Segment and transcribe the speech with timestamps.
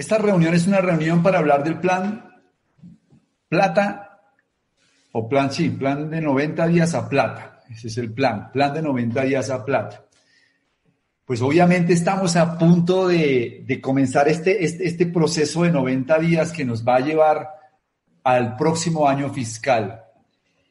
[0.00, 2.24] Esta reunión es una reunión para hablar del plan
[3.50, 4.22] plata
[5.12, 7.60] o plan, sí, plan de 90 días a plata.
[7.68, 10.06] Ese es el plan, plan de 90 días a plata.
[11.26, 16.64] Pues obviamente estamos a punto de, comenzar este, este, este proceso de 90 días que
[16.64, 17.50] nos va a llevar
[18.24, 20.02] al próximo año fiscal.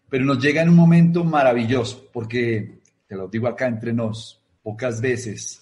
[0.09, 4.99] Pero nos llega en un momento maravilloso, porque, te lo digo acá entre nos, pocas
[4.99, 5.61] veces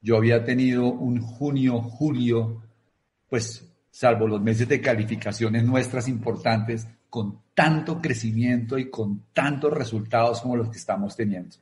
[0.00, 2.60] yo había tenido un junio, julio,
[3.34, 10.40] pues salvo los meses de calificaciones nuestras importantes, con tanto crecimiento y con tantos resultados
[10.40, 11.56] como los que estamos teniendo.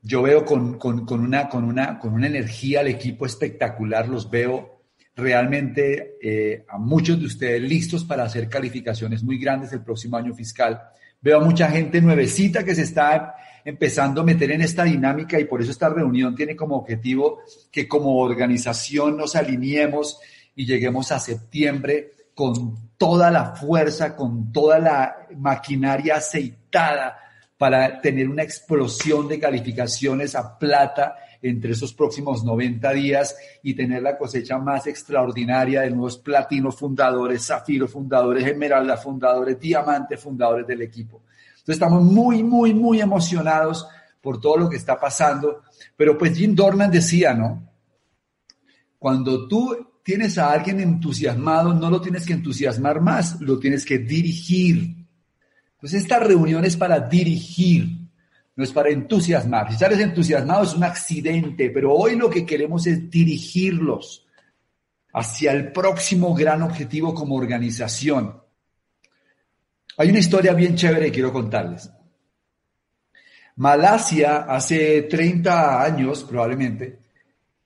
[0.00, 0.78] Yo veo con,
[1.10, 4.84] una, con, una, con una energía al equipo espectacular, los veo
[5.14, 10.32] realmente eh, a muchos de ustedes listos para hacer calificaciones muy grandes el próximo año
[10.32, 10.80] fiscal.
[11.20, 13.34] Veo a mucha gente nuevecita que se está
[13.66, 17.40] empezando a meter en esta dinámica y por eso esta reunión tiene como objetivo
[17.70, 20.18] que como organización nos alineemos
[20.58, 27.16] y lleguemos a septiembre con toda la fuerza, con toda la maquinaria aceitada
[27.56, 34.02] para tener una explosión de calificaciones a plata entre esos próximos 90 días y tener
[34.02, 40.82] la cosecha más extraordinaria de nuevos platinos fundadores, zafiro fundadores, esmeralda fundadores, diamante fundadores del
[40.82, 41.22] equipo.
[41.50, 43.86] Entonces estamos muy, muy, muy emocionados
[44.20, 45.62] por todo lo que está pasando.
[45.96, 47.62] Pero pues Jim Dornan decía, ¿no?
[48.98, 53.98] Cuando tú tienes a alguien entusiasmado, no lo tienes que entusiasmar más, lo tienes que
[53.98, 54.96] dirigir.
[55.74, 57.88] Entonces esta reunión es para dirigir,
[58.56, 59.70] no es para entusiasmar.
[59.70, 64.26] Si sales entusiasmado es un accidente, pero hoy lo que queremos es dirigirlos
[65.12, 68.40] hacia el próximo gran objetivo como organización.
[69.96, 71.90] Hay una historia bien chévere que quiero contarles.
[73.56, 77.07] Malasia hace 30 años probablemente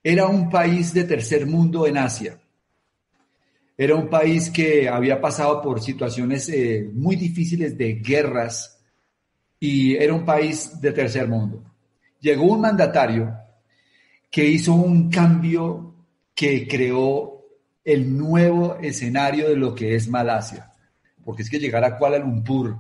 [0.02, 2.38] era un país de tercer mundo en Asia.
[3.76, 8.78] Era un país que había pasado por situaciones eh, muy difíciles de guerras,
[9.58, 11.62] y era un país de tercer mundo.
[12.20, 13.32] Llegó un mandatario
[14.28, 15.94] que hizo un cambio
[16.34, 17.44] que creó
[17.84, 20.72] el nuevo escenario de lo que es Malasia.
[21.24, 22.76] Porque es que llegar a Kuala Lumpur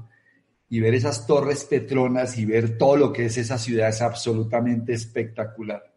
[0.68, 4.92] y ver esas torres petronas y ver todo lo que es esa ciudad es absolutamente
[4.92, 5.91] espectacular.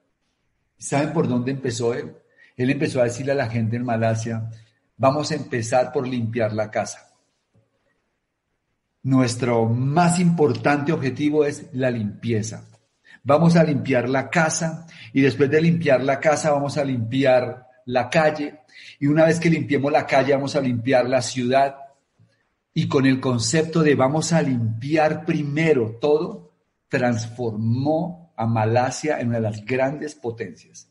[0.77, 2.15] ¿Saben por dónde empezó él?
[2.55, 4.49] Él empezó a decirle a la gente en Malasia,
[4.97, 7.05] vamos a empezar por limpiar la casa
[9.05, 12.67] nuestro más importante objetivo es la limpieza.
[13.23, 18.09] Vamos a limpiar la casa y después de limpiar la casa vamos a limpiar la
[18.09, 18.61] calle
[18.99, 21.75] y una vez que limpiemos la calle vamos a limpiar la ciudad
[22.73, 26.53] y con el concepto de vamos a limpiar primero todo,
[26.87, 30.89] transformó a Malasia en una de las grandes potencias.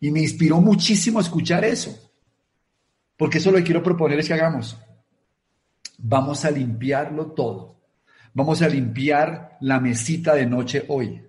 [0.00, 2.12] Y me inspiró muchísimo escuchar eso,
[3.16, 4.76] porque eso lo que quiero proponer es que hagamos.
[5.98, 7.80] Vamos a limpiarlo todo.
[8.34, 11.22] Vamos a limpiar la mesita de noche hoy.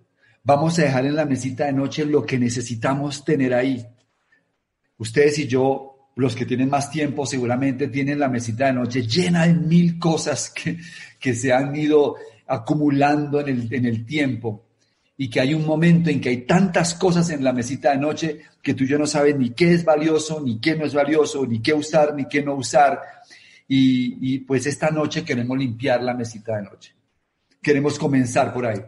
[0.43, 3.85] Vamos a dejar en la mesita de noche lo que necesitamos tener ahí.
[4.97, 9.45] Ustedes y yo, los que tienen más tiempo, seguramente tienen la mesita de noche llena
[9.45, 10.77] de mil cosas que,
[11.19, 12.15] que se han ido
[12.47, 14.64] acumulando en el, en el tiempo
[15.17, 18.41] y que hay un momento en que hay tantas cosas en la mesita de noche
[18.61, 21.61] que tú ya no sabes ni qué es valioso, ni qué no es valioso, ni
[21.61, 22.99] qué usar, ni qué no usar.
[23.67, 26.93] Y, pues esta noche queremos limpiar la mesita de noche.
[27.61, 28.81] Queremos comenzar por ahí.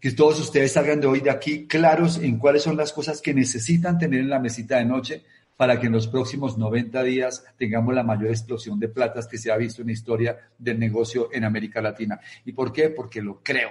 [0.00, 3.34] Que todos ustedes salgan de hoy de aquí claros en cuáles son las cosas que
[3.34, 5.24] necesitan tener en la mesita de noche
[5.58, 9.52] para que en los próximos 90 días tengamos la mayor explosión de platas que se
[9.52, 12.18] ha visto en la historia del negocio en América Latina.
[12.46, 12.88] ¿Y por qué?
[12.88, 13.68] Porque lo creo.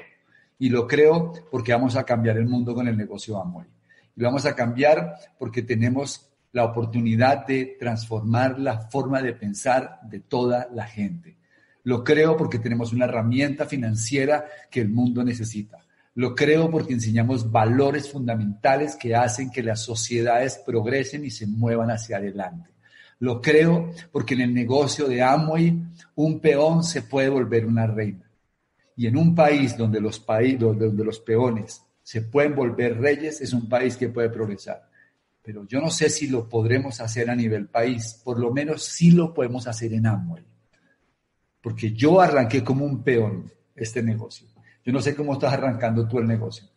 [0.59, 3.67] Y lo creo porque vamos a cambiar el mundo con el negocio Amway.
[4.15, 10.19] Y vamos a cambiar porque tenemos la oportunidad de transformar la forma de pensar de
[10.19, 11.37] toda la gente.
[11.83, 15.79] Lo creo porque tenemos una herramienta financiera que el mundo necesita.
[16.15, 21.91] Lo creo porque enseñamos valores fundamentales que hacen que las sociedades progresen y se muevan
[21.91, 22.71] hacia adelante.
[23.19, 25.81] Lo creo porque en el negocio de Amway
[26.15, 28.28] un peón se puede volver una reina.
[28.99, 33.67] Y en un país donde los, donde los peones se pueden volver reyes, es un
[33.67, 34.89] país que puede progresar
[35.49, 39.09] pero yo no sé si lo podremos hacer a nivel país, por lo menos sí
[39.09, 40.43] lo podemos hacer en Amway,
[41.59, 44.47] porque yo arranqué como un peón este negocio.
[44.85, 46.67] Yo no sé cómo estás arrancando tú el negocio,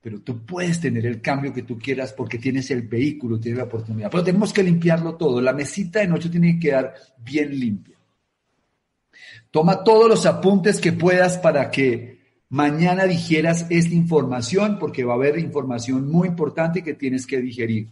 [0.00, 3.64] pero tú puedes tener el cambio que tú quieras porque tienes el vehículo, tienes la
[3.64, 4.10] oportunidad.
[4.10, 5.40] Pero tenemos que limpiarlo todo.
[5.40, 6.94] La mesita de noche tiene que quedar
[7.24, 7.95] bien limpia.
[9.50, 12.16] Toma todos los apuntes que puedas para que
[12.48, 17.88] mañana digieras esta información porque va a haber información muy importante que tienes que digerir.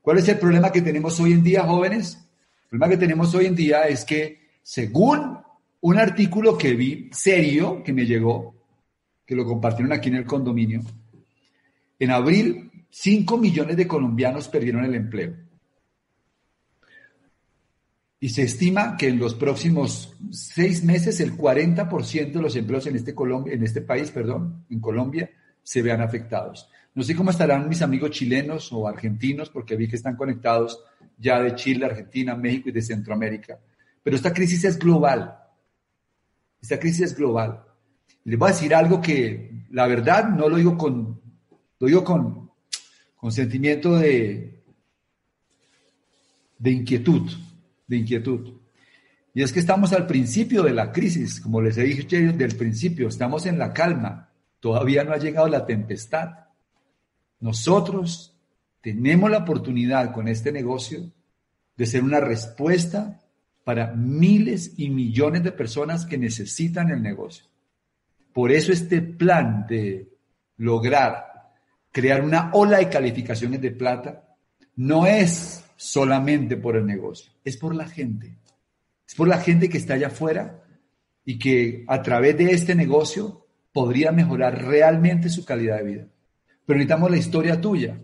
[0.00, 2.18] ¿Cuál es el problema que tenemos hoy en día, jóvenes?
[2.64, 5.38] El problema que tenemos hoy en día es que, según
[5.80, 8.54] un artículo que vi serio, que me llegó,
[9.26, 10.82] que lo compartieron aquí en el condominio,
[11.98, 15.47] en abril 5 millones de colombianos perdieron el empleo.
[18.20, 22.96] Y se estima que en los próximos seis meses el 40% de los empleos en
[22.96, 23.14] este,
[23.46, 25.30] en este país, perdón, en Colombia,
[25.62, 26.68] se vean afectados.
[26.94, 30.82] No sé cómo estarán mis amigos chilenos o argentinos, porque vi que están conectados
[31.16, 33.60] ya de Chile, Argentina, México y de Centroamérica.
[34.02, 35.38] Pero esta crisis es global.
[36.60, 37.62] Esta crisis es global.
[38.24, 41.20] Les voy a decir algo que la verdad no lo digo con,
[41.78, 42.50] lo digo con,
[43.16, 44.64] con sentimiento de,
[46.58, 47.30] de inquietud,
[47.88, 48.52] de inquietud.
[49.34, 53.08] Y es que estamos al principio de la crisis, como les he dicho del principio,
[53.08, 54.30] estamos en la calma,
[54.60, 56.30] todavía no ha llegado la tempestad.
[57.40, 58.36] Nosotros
[58.80, 61.10] tenemos la oportunidad con este negocio
[61.76, 63.20] de ser una respuesta
[63.64, 67.44] para miles y millones de personas que necesitan el negocio.
[68.32, 70.08] Por eso este plan de
[70.56, 71.52] lograr
[71.92, 74.36] crear una ola de calificaciones de plata
[74.76, 78.36] no es solamente por el negocio, es por la gente.
[79.06, 80.64] Es por la gente que está allá afuera
[81.24, 86.06] y que a través de este negocio podría mejorar realmente su calidad de vida.
[86.66, 88.00] Pero necesitamos la historia tuya,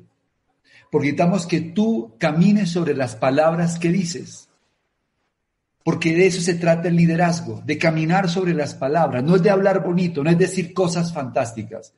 [0.91, 4.49] porque necesitamos que tú camines sobre las palabras que dices.
[5.83, 9.25] Porque de eso se trata el liderazgo, de caminar sobre las palabras.
[9.25, 11.93] No es de hablar bonito, no es decir cosas fantásticas.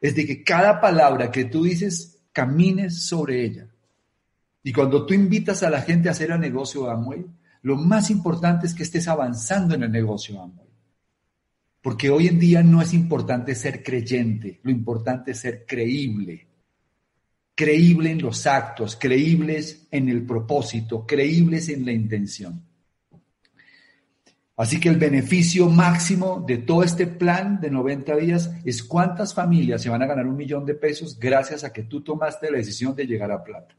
[0.00, 3.66] Es de que cada palabra que tú dices, camines sobre ella.
[4.66, 7.24] Y cuando tú invitas a la gente a hacer el negocio Amway,
[7.62, 10.66] lo más importante es que estés avanzando en el negocio Amway.
[11.80, 16.48] Porque hoy en día no es importante ser creyente, lo importante es ser creíble.
[17.54, 22.60] Creíble en los actos, creíbles en el propósito, creíbles en la intención.
[24.56, 29.80] Así que el beneficio máximo de todo este plan de 90 días es cuántas familias
[29.80, 32.96] se van a ganar un millón de pesos gracias a que tú tomaste la decisión
[32.96, 33.76] de llegar a plata.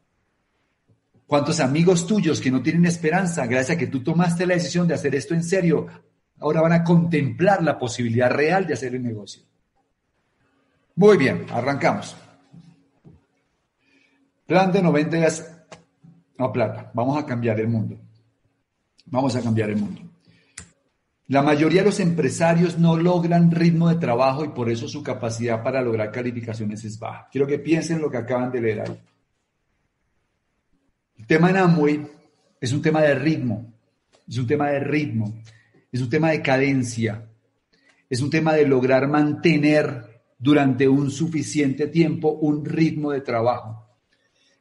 [1.28, 4.94] ¿Cuántos amigos tuyos que no tienen esperanza, gracias a que tú tomaste la decisión de
[4.94, 5.86] hacer esto en serio,
[6.40, 9.44] ahora van a contemplar la posibilidad real de hacer el negocio?
[10.96, 12.16] Muy bien, arrancamos.
[14.46, 15.54] Plan de 90 días
[16.38, 16.92] a plata.
[16.94, 18.00] Vamos a cambiar el mundo.
[19.08, 20.02] Vamos a cambiar el mundo.
[21.28, 25.62] La mayoría de los empresarios no logran ritmo de trabajo y por eso su capacidad
[25.62, 27.28] para lograr calificaciones es baja.
[27.30, 28.98] Quiero que piensen lo que acaban de leer ahí.
[31.28, 32.08] Tema en Amway
[32.62, 33.74] es un tema de ritmo,
[34.26, 35.42] es un tema de ritmo,
[35.92, 37.30] es un tema de cadencia,
[38.10, 43.86] es un tema de lograr mantener durante un suficiente tiempo un ritmo de trabajo.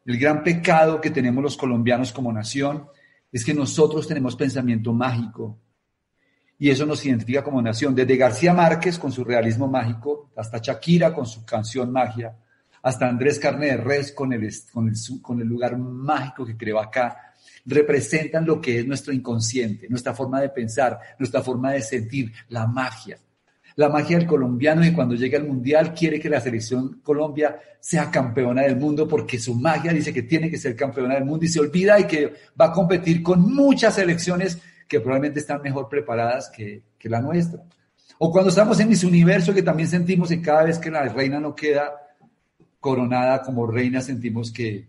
[0.04, 2.88] El gran pecado que tenemos los colombianos como nación
[3.30, 5.60] es que nosotros tenemos pensamiento mágico,
[6.58, 7.94] y eso nos identifica como nación.
[7.94, 12.36] Desde García Márquez con su realismo mágico, hasta Shakira con su canción Magia,
[12.86, 16.78] hasta Andrés Carne de Res con el, con el, con el lugar mágico que creó
[16.78, 17.32] acá,
[17.64, 22.68] representan lo que es nuestro inconsciente, nuestra forma de pensar, nuestra forma de sentir, la
[22.68, 23.18] magia.
[23.74, 28.08] La magia del colombiano que cuando llega al mundial quiere que la selección Colombia sea
[28.08, 31.48] campeona del mundo porque su magia dice que tiene que ser campeona del mundo y
[31.48, 36.50] se olvida y que va a competir con muchas selecciones que probablemente están mejor preparadas
[36.50, 37.64] que, la nuestra.
[38.18, 41.40] O cuando estamos en ese universo que también sentimos que cada vez que la reina
[41.40, 42.05] no queda
[42.86, 44.86] coronada como reina, sentimos que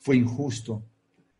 [0.00, 0.82] fue injusto.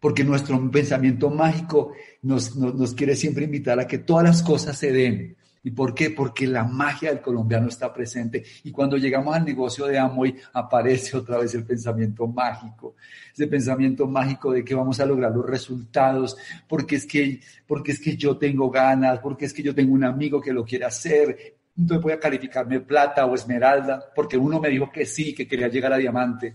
[0.01, 4.91] Porque nuestro pensamiento mágico nos, nos quiere siempre invitar a que todas las cosas se
[4.91, 6.11] den ¿Y por qué?
[6.11, 8.43] Porque la magia del colombiano está presente.
[8.65, 12.97] Y cuando llegamos al negocio de Amoy, aparece otra vez el pensamiento mágico.
[13.33, 18.01] Ese pensamiento mágico de que vamos a lograr los resultados, porque es que, porque es
[18.01, 21.57] que yo tengo ganas, porque es que yo tengo un amigo que lo quiere hacer.
[21.77, 25.69] Entonces voy a calificarme plata o esmeralda, porque uno me dijo que sí, que quería
[25.69, 26.55] llegar a diamante.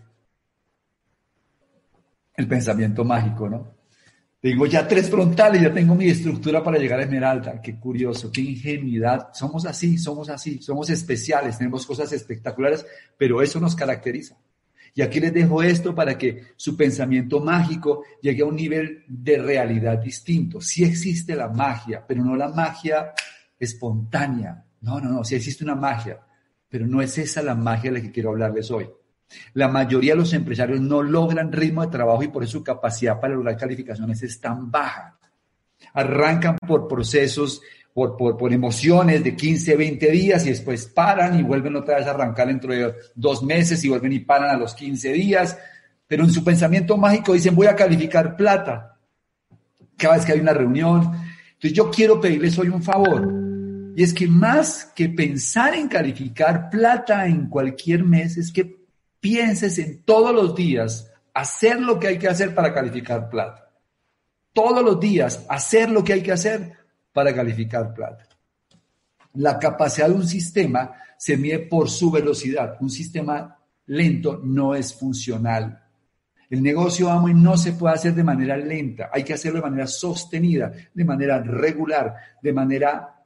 [2.36, 3.78] El pensamiento mágico, ¿no?
[4.40, 7.60] Tengo ya tres frontales, ya tengo mi estructura para llegar a Esmeralda.
[7.60, 9.30] Qué curioso, qué ingenuidad.
[9.34, 12.86] Somos así, somos así, somos especiales, tenemos cosas espectaculares,
[13.18, 14.38] pero eso nos caracteriza.
[14.94, 19.38] Y aquí les dejo esto para que su pensamiento mágico llegue a un nivel de
[19.40, 20.62] realidad distinto.
[20.62, 23.14] Sí existe la magia, pero no la magia
[23.60, 24.64] espontánea.
[24.82, 26.20] No, no, no, sí existe una magia,
[26.70, 28.90] pero no es esa la magia de la que quiero hablarles hoy.
[29.54, 33.20] La mayoría de los empresarios no logran ritmo de trabajo y por eso su capacidad
[33.20, 35.20] para lograr calificaciones es tan baja.
[35.94, 37.62] Arrancan por procesos,
[37.94, 42.12] por, por, emociones de 15, 20 días y después paran y vuelven otra vez a
[42.12, 45.58] arrancar dentro de dos meses y vuelven y paran a los 15 días
[46.08, 48.98] pero en su pensamiento mágico dicen voy a calificar plata
[49.98, 51.02] cada vez que hay una reunión.
[51.54, 53.37] Entonces yo quiero pedirles hoy un favor.
[53.98, 58.86] Y es que más que pensar en calificar plata en cualquier mes, es que
[59.20, 63.72] pienses en todos los días hacer lo que hay que hacer para calificar plata.
[64.54, 66.74] Todos los días hacer lo que hay que hacer
[67.12, 68.24] para calificar plata.
[69.34, 72.78] La capacidad de un sistema se mide por su velocidad.
[72.80, 75.86] Un sistema lento no es funcional.
[76.52, 79.70] El negocio amo y no se puede hacer de manera lenta, hay que hacerlo de
[79.70, 82.14] manera sostenida, de manera regular,
[82.44, 83.17] de manera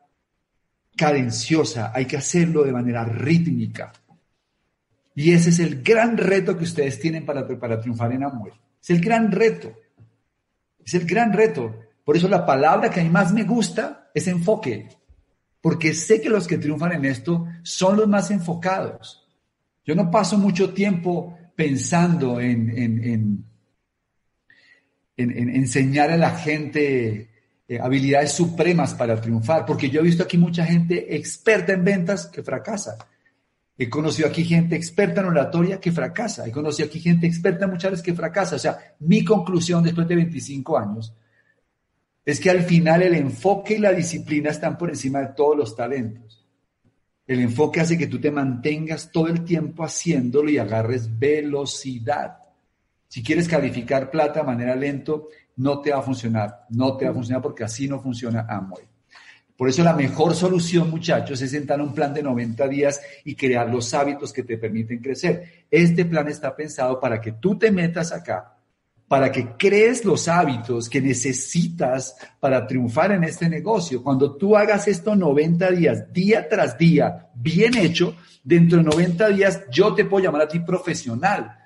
[0.96, 3.92] cadenciosa, hay que hacerlo de manera rítmica.
[5.16, 8.54] Y ese es el gran reto que ustedes tienen para, para triunfar en Amway.
[8.82, 9.74] Es el gran reto.
[10.84, 11.76] Es el gran reto.
[12.04, 14.90] Por eso la palabra que a mí más me gusta es enfoque.
[15.62, 19.28] Porque sé que los que triunfan en esto son los más enfocados.
[19.86, 23.46] Yo no paso mucho tiempo pensando en, en,
[25.18, 27.31] enseñar a la gente
[27.72, 32.26] eh, habilidades supremas para triunfar, porque yo he visto aquí mucha gente experta en ventas
[32.26, 32.98] que fracasa.
[33.78, 36.46] He conocido aquí gente experta en oratoria que fracasa.
[36.46, 38.58] He conocido aquí gente experta en muchas veces que fracasa.
[38.58, 41.14] O sea, mi conclusión después de 25 años
[42.26, 45.74] es que al final el enfoque y la disciplina están por encima de todos los
[45.74, 46.46] talentos.
[47.26, 52.38] El enfoque hace que tú te mantengas todo el tiempo haciéndolo y agarres velocidad.
[53.08, 56.66] Si quieres calificar plata de manera lento, no te va a funcionar.
[56.70, 58.92] No te va a funcionar porque así no funciona Amway.
[59.62, 63.70] Por eso la mejor solución, muchachos, es sentar un plan de 90 días y crear
[63.70, 65.66] los hábitos que te permiten crecer.
[65.70, 68.58] Este plan está pensado para que tú te metas acá,
[69.08, 74.02] para que crees los hábitos que necesitas para triunfar en este negocio.
[74.02, 79.62] Cuando tú hagas esto 90 días, día tras día, bien hecho, dentro de 90 días
[79.72, 81.61] yo te puedo llamar a ti profesional.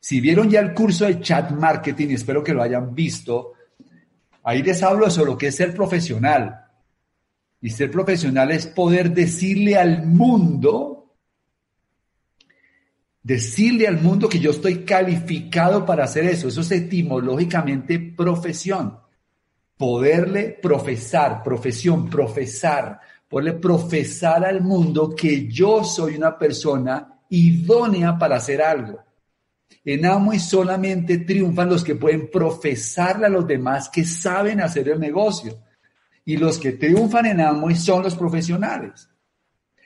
[0.00, 3.52] Si vieron ya el curso de chat marketing, espero que lo hayan visto,
[4.44, 6.64] ahí les hablo sobre lo que es ser profesional.
[7.60, 10.98] Y ser profesional es poder decirle al mundo
[13.28, 16.48] decirle al mundo que yo estoy calificado para hacer eso.
[16.48, 18.98] Eso es etimológicamente profesión.
[19.76, 28.36] Poderle profesar, profesión, profesar, poderle profesar al mundo que yo soy una persona idónea para
[28.36, 28.98] hacer algo.
[29.84, 30.02] En
[30.34, 35.58] y solamente triunfan los que pueden profesarle a los demás que saben hacer el negocio.
[36.24, 39.08] Y los que triunfan en Amway son los profesionales.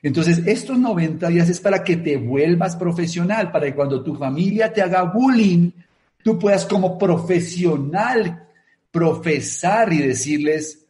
[0.02, 4.72] Entonces, estos 90 días es para que te vuelvas profesional, para que cuando tu familia
[4.72, 5.70] te haga bullying,
[6.24, 8.48] tú puedas como profesional
[8.90, 10.86] profesar y decirles,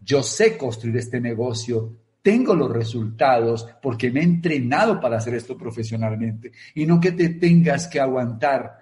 [0.00, 1.92] yo sé construir este negocio,
[2.26, 7.28] tengo los resultados porque me he entrenado para hacer esto profesionalmente y no que te
[7.28, 8.80] tengas que aguantar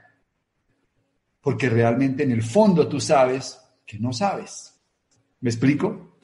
[1.43, 4.81] porque realmente en el fondo tú sabes que no sabes.
[5.41, 6.17] ¿Me explico?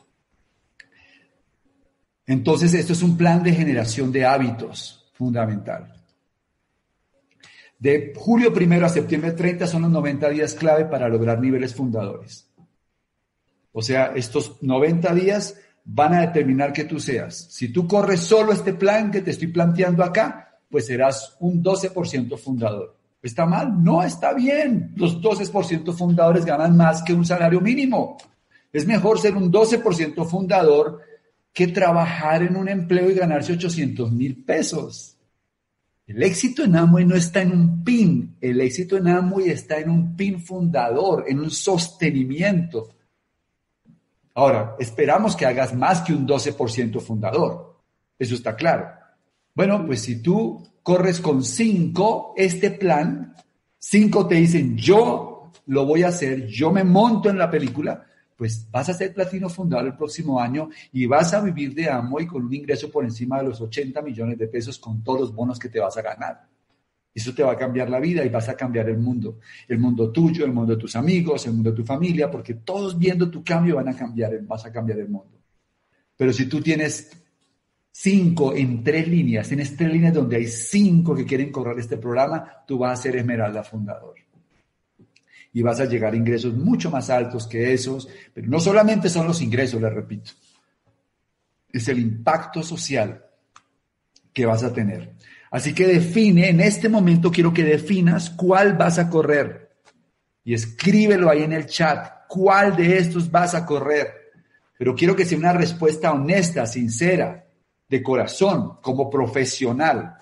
[2.25, 6.03] Entonces, esto es un plan de generación de hábitos fundamental.
[7.79, 12.51] De julio primero a septiembre 30 son los 90 días clave para lograr niveles fundadores.
[13.73, 17.49] O sea, estos 90 días van a determinar que tú seas.
[17.51, 22.39] Si tú corres solo este plan que te estoy planteando acá, pues serás un 12%
[22.39, 22.97] fundador.
[23.23, 23.83] ¿Está mal?
[23.83, 24.93] No, está bien.
[24.97, 28.17] Los 12% fundadores ganan más que un salario mínimo.
[28.73, 31.01] Es mejor ser un 12% fundador
[31.53, 35.17] que trabajar en un empleo y ganarse 800 mil pesos.
[36.07, 39.91] El éxito en Amway no está en un PIN, el éxito en Amway está en
[39.91, 42.97] un PIN fundador, en un sostenimiento.
[44.41, 47.77] Ahora, esperamos que hagas más que un 12% fundador,
[48.19, 48.89] eso está claro.
[49.55, 53.37] Bueno, pues si tú corres con 5, este plan,
[53.79, 58.03] 5 te dicen, yo lo voy a hacer, yo me monto en la película,
[58.35, 62.19] pues vas a ser platino fundador el próximo año y vas a vivir de amo
[62.19, 65.35] y con un ingreso por encima de los 80 millones de pesos con todos los
[65.35, 66.49] bonos que te vas a ganar.
[67.15, 69.39] Eso te va a cambiar la vida y vas a cambiar el mundo.
[69.67, 72.99] El mundo tuyo, el mundo de tus amigos, el mundo de tu familia, porque todos
[72.99, 75.39] viendo tu cambio van a cambiar, vas a cambiar el mundo.
[76.17, 77.11] Pero si tú tienes
[77.91, 82.65] cinco en tres líneas, tienes tres líneas donde hay cinco que quieren correr este programa,
[82.67, 84.15] tú vas a ser Esmeralda fundador
[85.53, 89.27] y vas a llegar a ingresos mucho más altos que esos, pero no solamente son
[89.27, 90.31] los ingresos, les repito,
[91.73, 93.25] es el impacto social
[94.33, 95.15] que vas a tener.
[95.51, 99.77] Así que define, en este momento quiero que definas cuál vas a correr
[100.45, 104.13] y escríbelo ahí en el chat, cuál de estos vas a correr.
[104.79, 107.47] Pero quiero que sea una respuesta honesta, sincera,
[107.89, 110.17] de corazón, como profesional.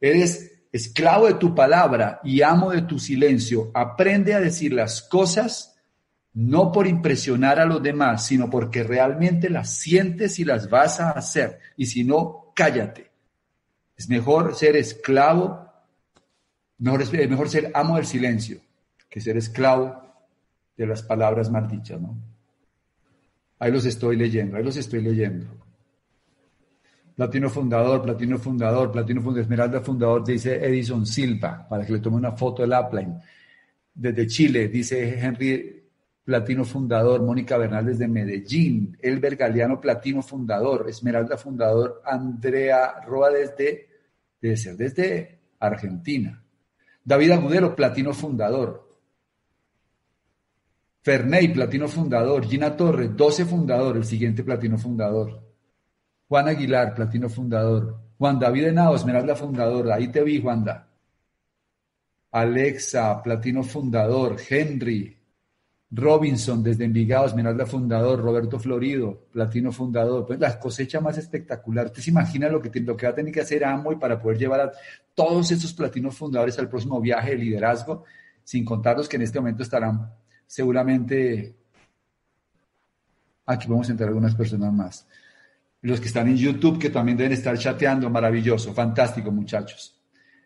[0.00, 5.76] ¿Eres esclavo de tu palabra y amo de tu silencio, aprende a decir las cosas
[6.32, 11.10] no por impresionar a los demás, sino porque realmente las sientes y las vas a
[11.10, 11.60] hacer.
[11.76, 13.12] Y si no, cállate.
[13.96, 15.70] Es mejor ser esclavo,
[16.78, 18.60] mejor, es mejor ser amo del silencio
[19.08, 20.02] que ser esclavo
[20.76, 22.16] de las palabras maldichas, ¿no?
[23.60, 25.46] Ahí los estoy leyendo, ahí los estoy leyendo.
[27.14, 32.16] Platino fundador, platino fundador, platino fundador, esmeralda fundador, dice Edison Silva, para que le tome
[32.16, 33.20] una foto del upline.
[33.94, 35.83] Desde Chile, dice Henry
[36.24, 43.88] Platino fundador, Mónica Bernal desde Medellín, Elber Galeano Platino fundador, Esmeralda fundador, Andrea Roa desde,
[44.40, 46.42] debe ser desde Argentina.
[47.04, 48.88] David Agudelo, Platino fundador.
[51.02, 52.46] Ferney, Platino fundador.
[52.46, 55.42] Gina Torres, 12 fundador, el siguiente Platino fundador.
[56.26, 58.00] Juan Aguilar, Platino fundador.
[58.16, 59.92] Juan David Henao, Esmeralda fundador.
[59.92, 60.88] Ahí te vi, Juanda.
[62.30, 64.36] Alexa, Platino fundador.
[64.48, 65.14] Henry,
[65.94, 68.20] Robinson, desde Envigado, Esmeralda fundador.
[68.20, 70.26] Roberto Florido, Platino fundador.
[70.26, 71.86] Pues la cosecha más espectacular.
[71.86, 74.38] ¿Usted se imagina lo que, lo que va a tener que hacer Amway para poder
[74.38, 74.72] llevar a
[75.14, 78.04] todos estos platinos fundadores al próximo viaje de liderazgo?
[78.42, 80.10] Sin contar los que en este momento estarán
[80.46, 81.54] seguramente.
[83.46, 85.06] Aquí vamos a entrar algunas personas más
[85.84, 89.94] los que están en YouTube, que también deben estar chateando, maravilloso, fantástico muchachos.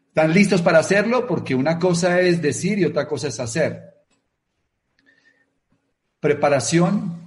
[0.08, 1.28] ¿Están listos para hacerlo?
[1.28, 3.97] Porque una cosa es decir y otra cosa es hacer.
[6.20, 7.18] Preparación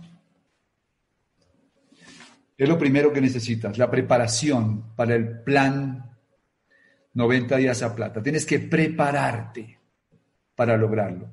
[2.57, 6.17] es lo primero que necesitas, la preparación para el plan
[7.13, 8.21] 90 días a plata.
[8.21, 9.79] Tienes que prepararte
[10.55, 11.29] para lograrlo.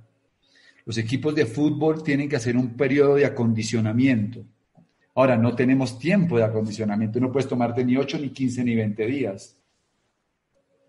[0.87, 4.45] Los equipos de fútbol tienen que hacer un periodo de acondicionamiento
[5.19, 9.05] Ahora, no tenemos tiempo de acondicionamiento, no puedes tomarte ni 8, ni 15, ni 20
[9.05, 9.58] días.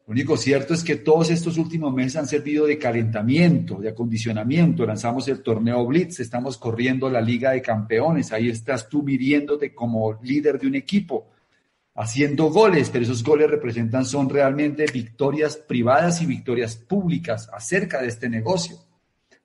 [0.10, 4.84] Lo único cierto es que todos estos últimos meses han servido de calentamiento, de acondicionamiento.
[4.84, 8.32] Lanzamos el torneo Blitz, estamos corriendo la Liga de Campeones.
[8.32, 11.28] Ahí estás tú midiéndote como líder de un equipo,
[11.94, 18.08] haciendo goles, pero esos goles representan, son realmente victorias privadas y victorias públicas acerca de
[18.08, 18.78] este negocio.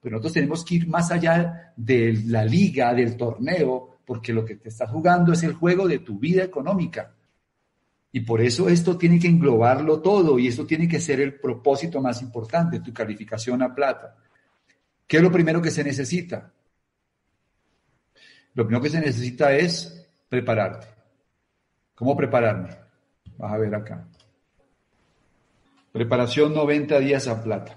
[0.01, 4.57] Pero nosotros tenemos que ir más allá de la liga, del torneo, porque lo que
[4.57, 7.14] te estás jugando es el juego de tu vida económica.
[8.15, 12.01] Y por eso esto tiene que englobarlo todo y esto tiene que ser el propósito
[12.01, 14.15] más importante, tu calificación a plata.
[15.05, 16.53] ¿Qué es lo primero que se necesita?
[18.55, 20.87] Lo primero que se necesita es prepararte.
[21.97, 22.69] ¿Cómo prepararme?
[23.37, 24.07] Vas a ver acá.
[25.91, 27.77] Preparación 90 días a plata.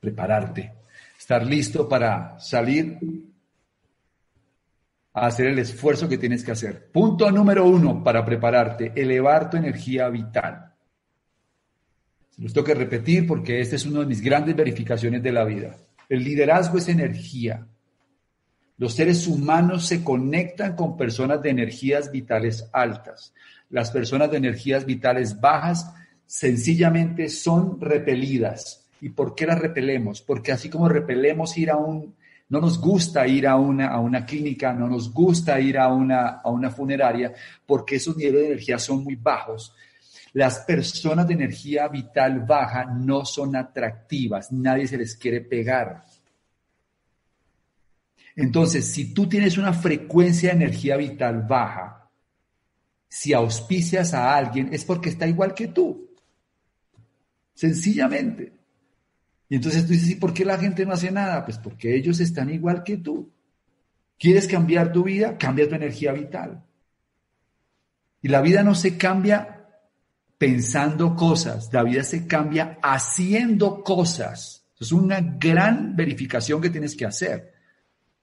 [0.00, 0.72] Prepararte.
[1.18, 2.98] Estar listo para salir
[5.14, 6.90] a hacer el esfuerzo que tienes que hacer.
[6.90, 10.72] Punto número uno para prepararte, elevar tu energía vital.
[12.30, 15.44] Se los tengo que repetir porque esta es una de mis grandes verificaciones de la
[15.44, 15.76] vida.
[16.08, 17.64] El liderazgo es energía.
[18.76, 23.32] Los seres humanos se conectan con personas de energías vitales altas.
[23.70, 25.94] Las personas de energías vitales bajas
[26.26, 28.84] sencillamente son repelidas.
[29.00, 30.22] ¿Y por qué las repelemos?
[30.22, 32.16] Porque así como repelemos ir a un
[32.54, 36.40] no nos gusta ir a una, a una clínica, no nos gusta ir a una,
[36.40, 37.34] a una funeraria,
[37.66, 39.74] porque esos niveles de energía son muy bajos.
[40.34, 46.04] Las personas de energía vital baja no son atractivas, nadie se les quiere pegar.
[48.36, 52.08] Entonces, si tú tienes una frecuencia de energía vital baja,
[53.08, 56.08] si auspicias a alguien es porque está igual que tú.
[57.52, 58.52] Sencillamente.
[59.54, 61.44] Y entonces tú dices, ¿y por qué la gente no hace nada?
[61.44, 63.30] Pues porque ellos están igual que tú.
[64.18, 65.38] ¿Quieres cambiar tu vida?
[65.38, 66.64] Cambia tu energía vital.
[68.20, 69.64] Y la vida no se cambia
[70.38, 74.66] pensando cosas, la vida se cambia haciendo cosas.
[74.80, 77.54] Es una gran verificación que tienes que hacer.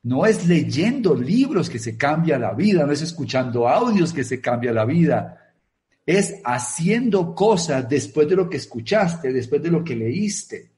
[0.03, 4.41] No es leyendo libros que se cambia la vida, no es escuchando audios que se
[4.41, 5.53] cambia la vida.
[6.05, 10.70] Es haciendo cosas después de lo que escuchaste, después de lo que leíste.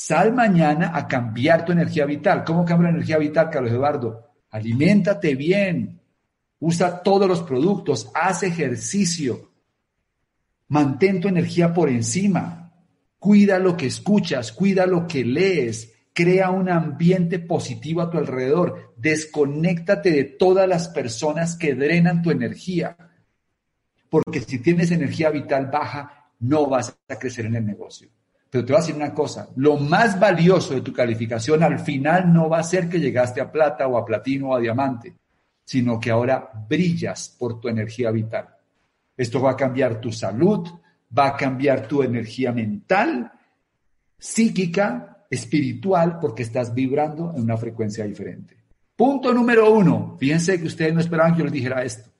[0.00, 2.44] Sal mañana a cambiar tu energía vital.
[2.44, 4.30] ¿Cómo cambia la energía vital, Carlos Eduardo?
[4.50, 6.00] Aliméntate bien,
[6.60, 9.50] usa todos los productos, haz ejercicio,
[10.68, 12.72] mantén tu energía por encima,
[13.18, 18.94] cuida lo que escuchas, cuida lo que lees, crea un ambiente positivo a tu alrededor,
[18.96, 22.96] desconéctate de todas las personas que drenan tu energía,
[24.08, 28.08] porque si tienes energía vital baja, no vas a crecer en el negocio.
[28.50, 32.32] Pero te voy a decir una cosa, lo más valioso de tu calificación al final
[32.32, 35.14] no va a ser que llegaste a plata o a platino o a diamante,
[35.64, 38.48] sino que ahora brillas por tu energía vital.
[39.16, 40.66] Esto va a cambiar tu salud,
[41.16, 43.32] va a cambiar tu energía mental,
[44.18, 48.56] psíquica, espiritual, porque estás vibrando en una frecuencia diferente.
[48.96, 50.16] Punto número uno.
[50.18, 52.10] Fíjense que ustedes no esperaban que yo les dijera esto.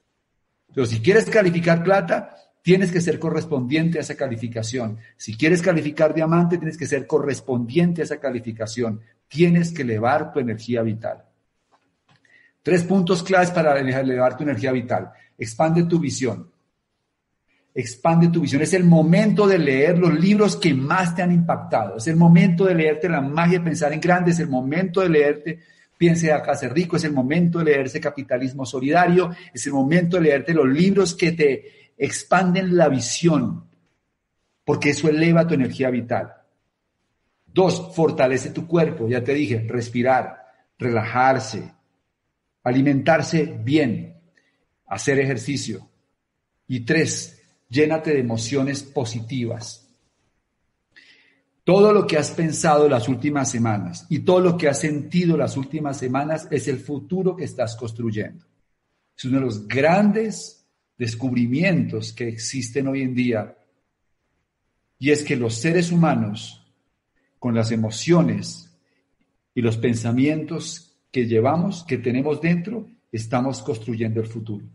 [0.75, 4.99] Pero si quieres calificar plata, tienes que ser correspondiente a esa calificación.
[5.17, 9.01] Si quieres calificar diamante, tienes que ser correspondiente a esa calificación.
[9.29, 11.25] Tienes que elevar tu energía vital.
[12.63, 15.11] Tres puntos claves para elevar tu energía vital.
[15.39, 16.51] Expande tu visión.
[17.75, 18.63] Expande tu visión.
[18.63, 21.97] Es el momento de leer los libros que más te han impactado.
[21.99, 24.33] Es el momento de leerte La magia de pensar en grande.
[24.33, 25.59] Es el momento de leerte
[25.99, 26.97] Piense acá ser rico.
[26.97, 29.31] Es el momento de leerse Capitalismo Solidario.
[29.53, 33.69] Es el momento de leerte los libros que te expanden la visión.
[34.65, 36.33] Porque eso eleva tu energía vital.
[37.47, 39.09] Dos, fortalece tu cuerpo.
[39.09, 40.47] Ya te dije, respirar,
[40.79, 41.73] relajarse,
[42.63, 44.21] alimentarse bien,
[44.87, 45.89] hacer ejercicio.
[46.69, 49.89] Y tres, llénate de emociones positivas.
[51.65, 55.57] Todo lo que has pensado las últimas semanas y todo lo que has sentido las
[55.57, 58.47] últimas semanas es el futuro que estás construyendo.
[59.17, 60.58] Es uno de los grandes
[60.99, 63.57] descubrimientos que existen hoy en día.
[64.99, 66.67] Y es que los seres humanos,
[67.39, 68.77] con las emociones
[69.55, 74.67] y los pensamientos que llevamos, que tenemos dentro, estamos construyendo el futuro.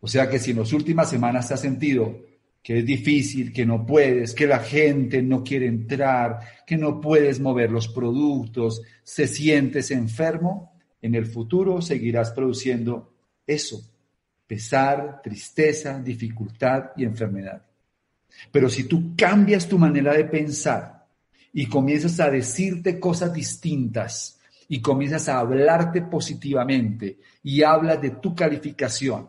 [0.00, 2.24] O sea que si en las últimas semanas te has sentido
[2.62, 7.38] que es difícil, que no puedes, que la gente no quiere entrar, que no puedes
[7.38, 10.72] mover los productos, se sientes enfermo,
[11.02, 13.12] en el futuro seguirás produciendo
[13.46, 13.93] eso,
[14.46, 17.62] pesar, tristeza, dificultad y enfermedad.
[18.50, 21.06] Pero si tú cambias tu manera de pensar
[21.52, 28.34] y comienzas a decirte cosas distintas y comienzas a hablarte positivamente y hablas de tu
[28.34, 29.28] calificación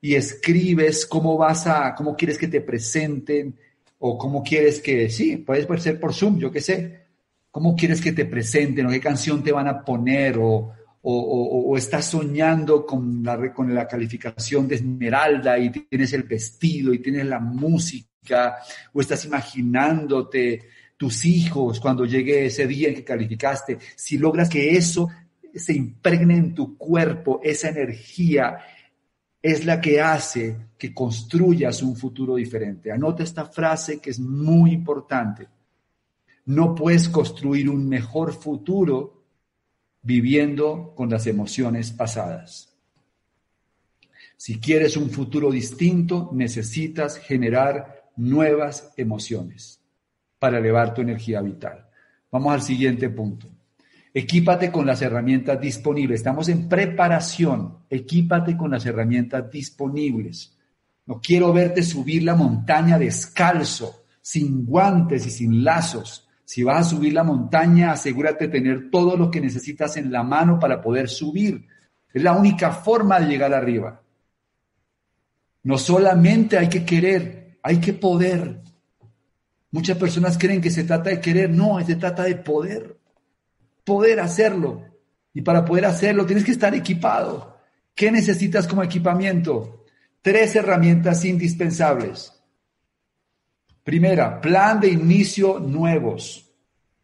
[0.00, 3.56] y escribes cómo vas a, cómo quieres que te presenten
[3.98, 7.06] o cómo quieres que, sí, puedes ser por Zoom, yo qué sé,
[7.50, 10.72] cómo quieres que te presenten o qué canción te van a poner o,
[11.08, 16.98] o, estás soñando con la, con la calificación de Esmeralda y tienes el vestido y
[16.98, 18.56] tienes la música
[18.92, 24.76] o estás imaginándote tus hijos cuando llegue ese día en que calificaste, si logras que
[24.76, 25.08] eso
[25.54, 28.58] se impregne en tu cuerpo, esa energía,
[29.40, 32.90] es la que hace que construyas un futuro diferente.
[32.90, 35.46] Anota esta frase que es muy importante.
[36.46, 39.15] No puedes construir un mejor futuro
[40.06, 42.72] viviendo con las emociones pasadas.
[44.36, 49.80] Si quieres un futuro distinto, necesitas generar nuevas emociones
[50.38, 51.88] para elevar tu energía vital.
[52.30, 53.48] Vamos al siguiente punto.
[54.14, 56.20] Equípate con las herramientas disponibles.
[56.20, 57.78] Estamos en preparación.
[57.90, 60.56] Equípate con las herramientas disponibles.
[61.06, 66.25] No quiero verte subir la montaña descalzo, sin guantes y sin lazos.
[66.46, 70.22] Si vas a subir la montaña, asegúrate de tener todo lo que necesitas en la
[70.22, 71.66] mano para poder subir.
[72.10, 74.00] Es la única forma de llegar arriba.
[75.64, 78.62] No solamente hay que querer, hay que poder.
[79.72, 82.96] Muchas personas creen que se trata de querer, no, se trata de poder
[83.86, 84.82] poder hacerlo.
[85.32, 87.56] Y para poder hacerlo tienes que estar equipado.
[87.94, 89.84] ¿Qué necesitas como equipamiento?
[90.20, 92.32] Tres herramientas indispensables.
[93.86, 96.44] Primera, plan de inicio nuevos.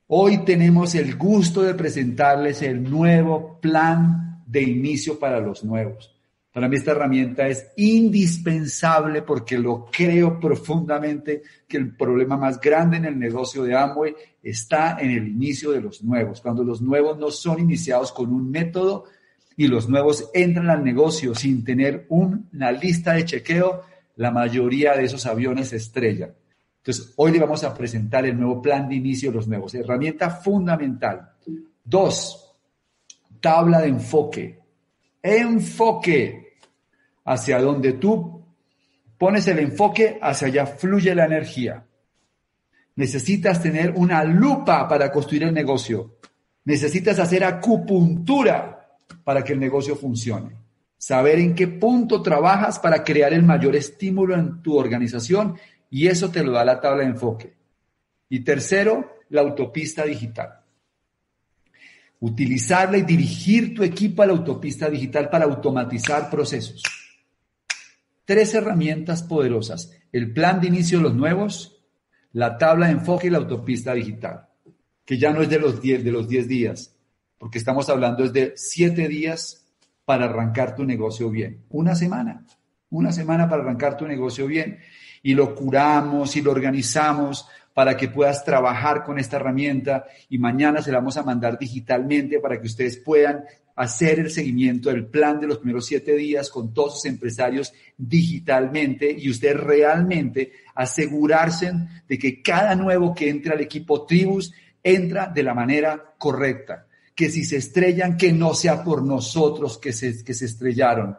[0.09, 6.12] Hoy tenemos el gusto de presentarles el nuevo plan de inicio para los nuevos.
[6.53, 12.97] Para mí esta herramienta es indispensable porque lo creo profundamente que el problema más grande
[12.97, 16.40] en el negocio de Amway está en el inicio de los nuevos.
[16.40, 19.05] Cuando los nuevos no son iniciados con un método
[19.57, 23.83] y los nuevos entran al negocio sin tener una lista de chequeo,
[24.16, 26.33] la mayoría de esos aviones estrellan.
[26.85, 29.73] Entonces, hoy le vamos a presentar el nuevo plan de inicio de los nuevos.
[29.73, 31.31] Herramienta fundamental.
[31.85, 32.57] Dos,
[33.40, 34.59] tabla de enfoque.
[35.23, 36.57] Enfoque
[37.25, 38.45] hacia donde tú
[39.16, 41.87] pones el enfoque, hacia allá fluye la energía.
[42.97, 46.16] Necesitas tener una lupa para construir el negocio.
[46.64, 50.57] Necesitas hacer acupuntura para que el negocio funcione.
[50.99, 55.57] Saber en qué punto trabajas para crear el mayor estímulo en tu organización
[55.93, 57.55] y eso te lo da la tabla de enfoque.
[58.29, 60.61] Y tercero, la autopista digital.
[62.19, 66.83] Utilizarla y dirigir tu equipo a la autopista digital para automatizar procesos
[68.25, 71.83] tres herramientas poderosas, el plan de inicio de los nuevos,
[72.33, 74.49] la tabla de enfoque y la autopista digital,
[75.05, 76.97] que ya no es de los 10 de los días,
[77.39, 79.67] porque estamos hablando es de 7 días
[80.05, 82.47] para arrancar tu negocio bien, una semana,
[82.91, 84.79] una semana para arrancar tu negocio bien.
[85.23, 90.83] Y lo curamos y lo organizamos para que puedas trabajar con esta herramienta y mañana
[90.83, 95.41] se la vamos a mandar digitalmente para que ustedes puedan hacer el seguimiento del plan
[95.41, 101.73] de los primeros siete días con todos sus empresarios digitalmente y ustedes realmente asegurarse
[102.07, 106.87] de que cada nuevo que entre al equipo Tribus entra de la manera correcta.
[107.15, 111.17] Que si se estrellan, que no sea por nosotros que se, que se estrellaron,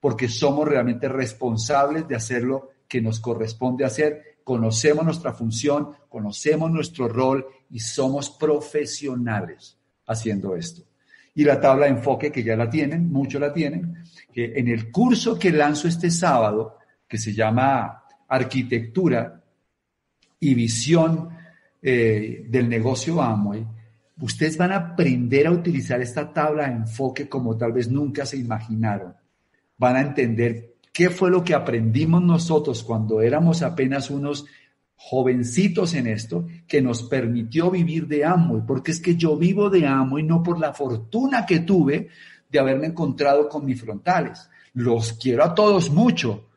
[0.00, 4.36] porque somos realmente responsables de hacerlo que nos corresponde hacer.
[4.44, 10.82] Conocemos nuestra función, conocemos nuestro rol y somos profesionales haciendo esto
[11.34, 13.96] y la tabla de enfoque que ya la tienen, muchos la tienen,
[14.30, 16.76] que en el curso que lanzo este sábado,
[17.08, 19.42] que se llama Arquitectura
[20.38, 21.30] y Visión
[21.80, 23.66] eh, del Negocio Amway,
[24.20, 28.36] ustedes van a aprender a utilizar esta tabla de enfoque como tal vez nunca se
[28.36, 29.14] imaginaron.
[29.78, 34.46] Van a entender qué fue lo que aprendimos nosotros cuando éramos apenas unos
[34.94, 39.86] jovencitos en esto que nos permitió vivir de amo, porque es que yo vivo de
[39.86, 42.08] amo y no por la fortuna que tuve
[42.48, 44.48] de haberme encontrado con mis frontales.
[44.74, 46.48] Los quiero a todos mucho,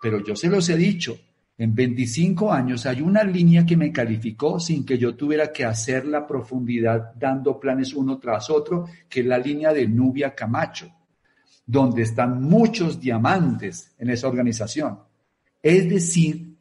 [0.00, 1.18] pero yo se los he dicho,
[1.56, 6.06] en 25 años hay una línea que me calificó sin que yo tuviera que hacer
[6.06, 10.88] la profundidad dando planes uno tras otro, que es la línea de Nubia Camacho,
[11.68, 15.00] donde están muchos diamantes en esa organización.
[15.62, 16.56] Es decir,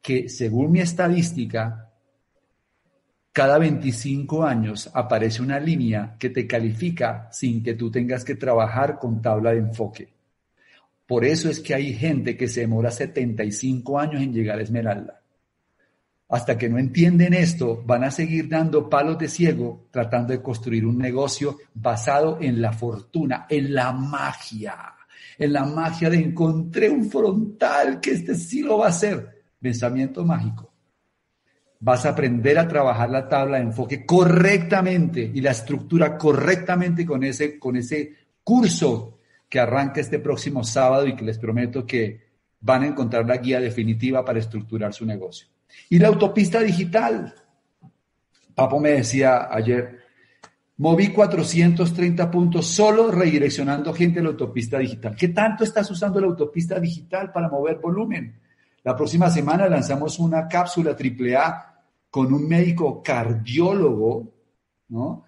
[0.00, 1.90] que según mi estadística,
[3.32, 9.00] cada 25 años aparece una línea que te califica sin que tú tengas que trabajar
[9.00, 10.12] con tabla de enfoque.
[11.08, 15.21] Por eso es que hay gente que se demora 75 años en llegar a Esmeralda.
[16.32, 20.86] Hasta que no entienden esto, van a seguir dando palos de ciego tratando de construir
[20.86, 24.94] un negocio basado en la fortuna, en la magia,
[25.36, 30.24] en la magia de encontré un frontal que este sí lo va a hacer pensamiento
[30.24, 30.72] mágico.
[31.80, 37.24] Vas a aprender a trabajar la tabla de enfoque correctamente y la estructura correctamente con
[37.24, 39.18] ese, con ese curso
[39.50, 42.22] que arranca este próximo sábado y que les prometo que
[42.58, 45.51] van a encontrar la guía definitiva para estructurar su negocio.
[45.88, 47.34] Y la autopista digital.
[48.54, 49.98] Papo me decía ayer,
[50.78, 55.14] moví 430 puntos solo redireccionando gente a la autopista digital.
[55.16, 58.40] ¿Qué tanto estás usando la autopista digital para mover volumen?
[58.84, 64.32] La próxima semana lanzamos una cápsula AAA con un médico cardiólogo,
[64.88, 65.24] ¿no?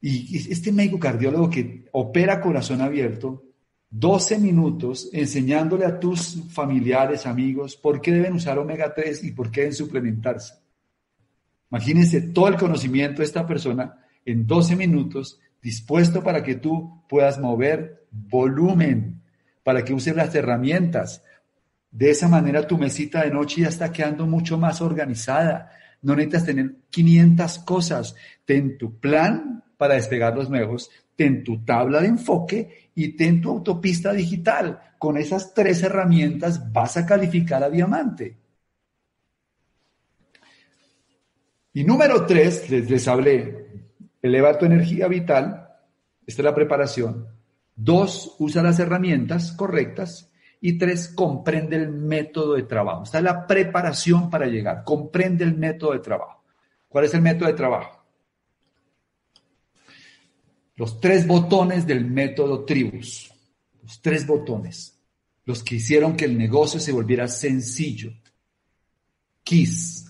[0.00, 3.47] Y este médico cardiólogo que opera corazón abierto,
[3.90, 9.50] 12 minutos enseñándole a tus familiares, amigos, por qué deben usar omega 3 y por
[9.50, 10.54] qué deben suplementarse.
[11.70, 17.38] Imagínense todo el conocimiento de esta persona en 12 minutos, dispuesto para que tú puedas
[17.38, 19.22] mover volumen,
[19.62, 21.22] para que uses las herramientas,
[21.90, 25.70] de esa manera tu mesita de noche ya está quedando mucho más organizada.
[26.02, 28.14] No necesitas tener 500 cosas.
[28.44, 33.50] Ten tu plan para despegar los nuevos, ten tu tabla de enfoque y ten tu
[33.50, 34.80] autopista digital.
[34.98, 38.36] Con esas tres herramientas vas a calificar a diamante.
[41.74, 43.86] Y número tres, les, les hablé,
[44.20, 45.68] eleva tu energía vital.
[46.26, 47.28] Esta es la preparación.
[47.76, 50.32] Dos, usa las herramientas correctas.
[50.60, 53.04] Y tres, comprende el método de trabajo.
[53.04, 54.82] Está la preparación para llegar.
[54.82, 56.42] Comprende el método de trabajo.
[56.88, 57.97] ¿Cuál es el método de trabajo?
[60.78, 63.32] Los tres botones del método Tribus.
[63.82, 64.96] Los tres botones.
[65.44, 68.12] Los que hicieron que el negocio se volviera sencillo.
[69.42, 70.06] KISS.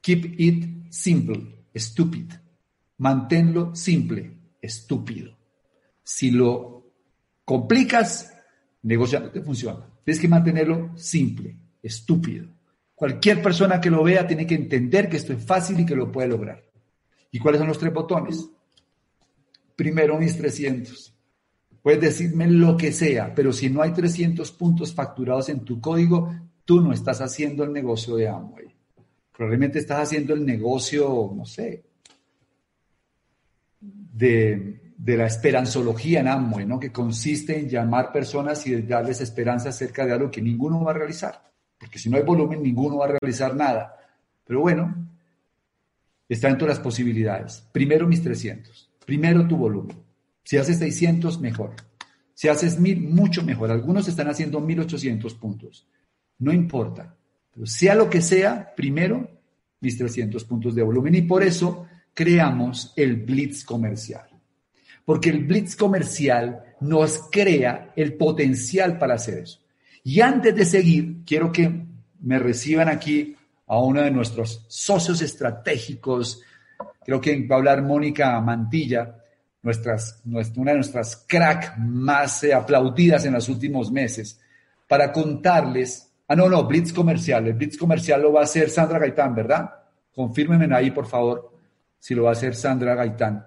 [0.00, 1.64] Keep it simple.
[1.76, 2.32] Stupid.
[2.98, 4.36] Manténlo simple.
[4.60, 5.38] Estúpido.
[6.02, 6.92] Si lo
[7.44, 8.32] complicas,
[8.82, 9.88] negocio no te funciona.
[10.04, 12.48] Tienes que mantenerlo simple, estúpido.
[12.96, 16.10] Cualquier persona que lo vea tiene que entender que esto es fácil y que lo
[16.10, 16.69] puede lograr.
[17.30, 18.48] ¿Y cuáles son los tres botones?
[19.76, 21.14] Primero, mis 300.
[21.82, 26.34] Puedes decirme lo que sea, pero si no hay 300 puntos facturados en tu código,
[26.64, 28.74] tú no estás haciendo el negocio de Amway.
[29.32, 31.84] Probablemente estás haciendo el negocio, no sé,
[33.80, 36.78] de de la esperanzología en Amway, ¿no?
[36.78, 40.94] que consiste en llamar personas y darles esperanza acerca de algo que ninguno va a
[40.94, 43.96] realizar, porque si no hay volumen, ninguno va a realizar nada.
[44.44, 44.94] Pero bueno,
[46.34, 47.68] está dentro de las posibilidades.
[47.72, 49.96] Primero mis 300, primero tu volumen.
[50.44, 51.74] Si haces 600, mejor.
[52.34, 53.70] Si haces 1000, mucho mejor.
[53.70, 55.86] Algunos están haciendo 1800 puntos.
[56.38, 57.16] No importa.
[57.64, 59.28] Sea lo que sea, primero
[59.80, 61.14] mis 300 puntos de volumen.
[61.14, 64.30] Y por eso creamos el Blitz comercial
[65.10, 69.58] porque el blitz comercial nos crea el potencial para hacer eso.
[70.04, 71.84] Y antes de seguir, quiero que
[72.20, 73.34] me reciban aquí
[73.70, 76.42] a uno de nuestros socios estratégicos.
[77.04, 79.16] Creo que va a hablar Mónica Mantilla,
[79.62, 84.40] nuestras, una de nuestras crack más eh, aplaudidas en los últimos meses,
[84.88, 86.10] para contarles.
[86.26, 87.46] Ah, no, no, Blitz comercial.
[87.46, 89.70] El Blitz comercial lo va a hacer Sandra Gaitán, ¿verdad?
[90.12, 91.52] Confírmenme ahí, por favor,
[91.96, 93.46] si lo va a hacer Sandra Gaitán.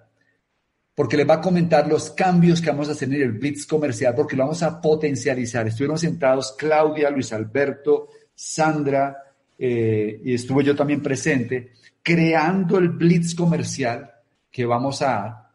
[0.95, 4.15] Porque les va a comentar los cambios que vamos a hacer en el Blitz comercial,
[4.15, 5.67] porque lo vamos a potencializar.
[5.67, 9.17] Estuvieron sentados Claudia, Luis Alberto, Sandra,
[9.57, 14.11] eh, y estuve yo también presente, creando el Blitz comercial
[14.51, 15.51] que vamos a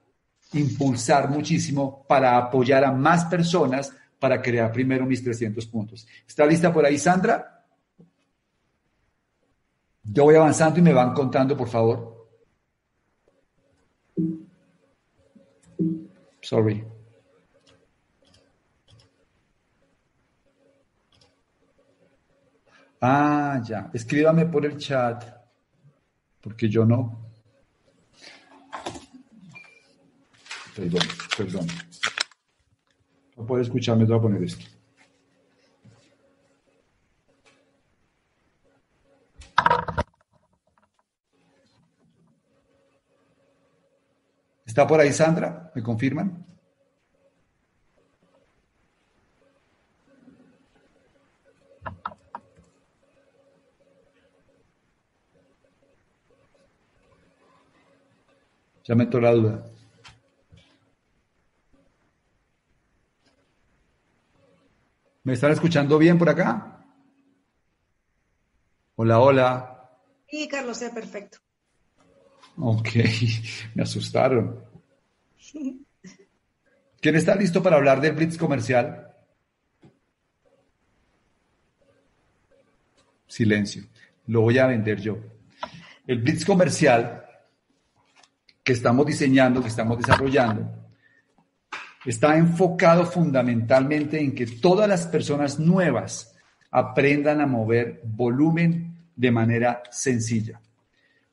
[0.53, 6.07] impulsar muchísimo para apoyar a más personas para crear primero mis 300 puntos.
[6.27, 7.65] ¿Está lista por ahí, Sandra?
[10.03, 12.29] Yo voy avanzando y me van contando, por favor.
[16.41, 16.98] Sorry.
[23.01, 23.91] Ah, ya.
[23.93, 25.25] Escríbame por el chat,
[26.41, 27.31] porque yo no.
[30.75, 31.03] Perdón,
[31.37, 31.67] perdón.
[33.37, 34.65] No puede escucharme, te voy a poner esto.
[44.67, 45.73] ¿Está por ahí Sandra?
[45.75, 46.47] ¿Me confirman?
[58.89, 59.71] Ya me entró la duda.
[65.25, 66.87] ¿Me están escuchando bien por acá?
[68.97, 69.91] Hola, hola.
[70.27, 71.37] Sí, Carlos, sea perfecto.
[72.57, 72.89] Ok,
[73.75, 74.65] me asustaron.
[77.03, 79.15] ¿Quién está listo para hablar del Blitz comercial?
[83.27, 83.85] Silencio.
[84.29, 85.19] Lo voy a vender yo.
[86.07, 87.28] El Blitz comercial
[88.69, 90.71] que estamos diseñando, que estamos desarrollando,
[92.05, 96.37] está enfocado fundamentalmente en que todas las personas nuevas
[96.71, 100.61] aprendan a mover volumen de manera sencilla.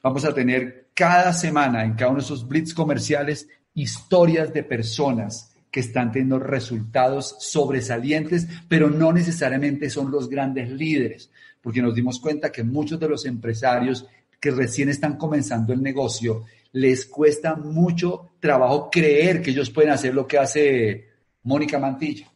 [0.02, 5.54] Vamos a tener cada semana en cada uno de esos blitz comerciales historias de personas
[5.70, 11.30] que están teniendo resultados sobresalientes, pero no necesariamente son los grandes líderes,
[11.62, 14.08] porque nos dimos cuenta que muchos de los empresarios
[14.40, 16.46] que recién están comenzando el negocio
[16.76, 21.08] les cuesta mucho trabajo creer que ellos pueden hacer lo que hace
[21.44, 22.30] Mónica Mantilla,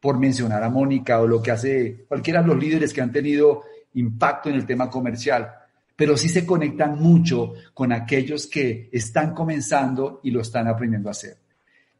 [0.00, 3.62] por mencionar a Mónica o lo que hace cualquiera de los líderes que han tenido
[3.94, 5.48] impacto en el tema comercial,
[5.94, 11.12] pero sí se conectan mucho con aquellos que están comenzando y lo están aprendiendo a
[11.12, 11.36] hacer.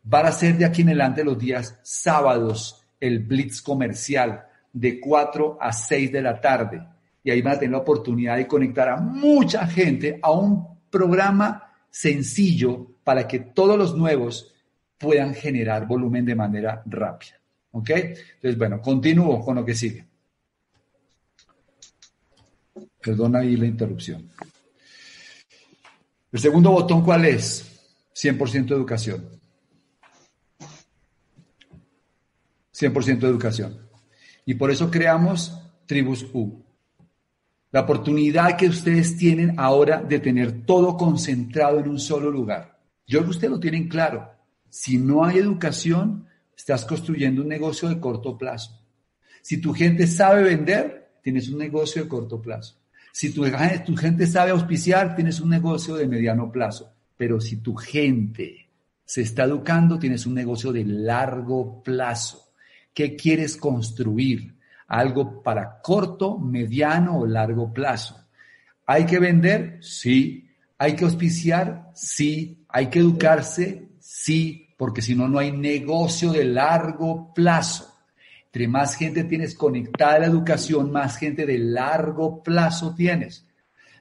[0.03, 5.59] Van a ser de aquí en adelante los días sábados el Blitz comercial de 4
[5.61, 6.85] a 6 de la tarde.
[7.23, 11.64] Y ahí van a tener la oportunidad de conectar a mucha gente a un programa
[11.95, 14.53] sencillo para que todos los nuevos
[14.99, 17.41] puedan generar volumen de manera rápida.
[17.71, 17.91] ¿Ok?
[17.91, 20.05] Entonces, bueno, continúo con lo que sigue.
[23.01, 24.29] Perdona ahí la interrupción.
[26.33, 27.65] El segundo botón, ¿cuál es?
[28.13, 29.29] 100% educación.
[32.73, 33.89] 100% educación.
[34.45, 36.65] Y por eso creamos Tribus U
[37.75, 42.79] la oportunidad que ustedes tienen ahora de tener todo concentrado en un solo lugar.
[43.05, 44.31] Yo creo que ustedes lo tienen claro.
[44.71, 46.25] Si no hay educación,
[46.57, 48.81] estás construyendo un negocio de corto plazo.
[49.43, 52.77] Si tu gente sabe vender, tienes un negocio de corto plazo.
[53.13, 53.45] Si tu,
[53.85, 56.93] tu gente sabe auspiciar, tienes un negocio de mediano plazo.
[57.17, 58.69] Pero si tu gente
[59.05, 62.53] se está educando, tienes un negocio de largo plazo.
[62.95, 64.55] ¿Qué quieres construir?
[64.95, 68.17] Algo para corto, mediano o largo plazo.
[68.87, 69.79] ¿Hay que vender?
[69.81, 70.49] Sí.
[70.79, 71.91] ¿Hay que auspiciar?
[71.95, 72.65] Sí.
[72.69, 73.89] ¿Hay que educarse?
[73.99, 77.93] Sí, porque si no, no hay negocio de largo plazo.
[78.47, 83.49] Entre más gente tienes conectada a la educación, más gente de largo plazo tienes.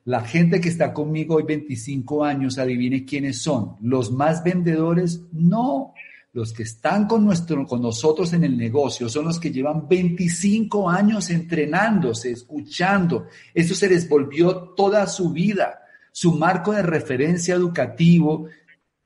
[0.06, 3.78] La gente que está conmigo hoy 25 años, adivine quiénes son.
[3.82, 5.22] ¿Los más vendedores?
[5.32, 5.96] No.
[6.34, 10.90] Los que están con, nuestro, con nosotros en el negocio son los que llevan 25
[10.90, 13.28] años entrenándose, escuchando.
[13.54, 15.84] Eso se les volvió toda su vida.
[16.12, 18.48] Su marco de referencia educativo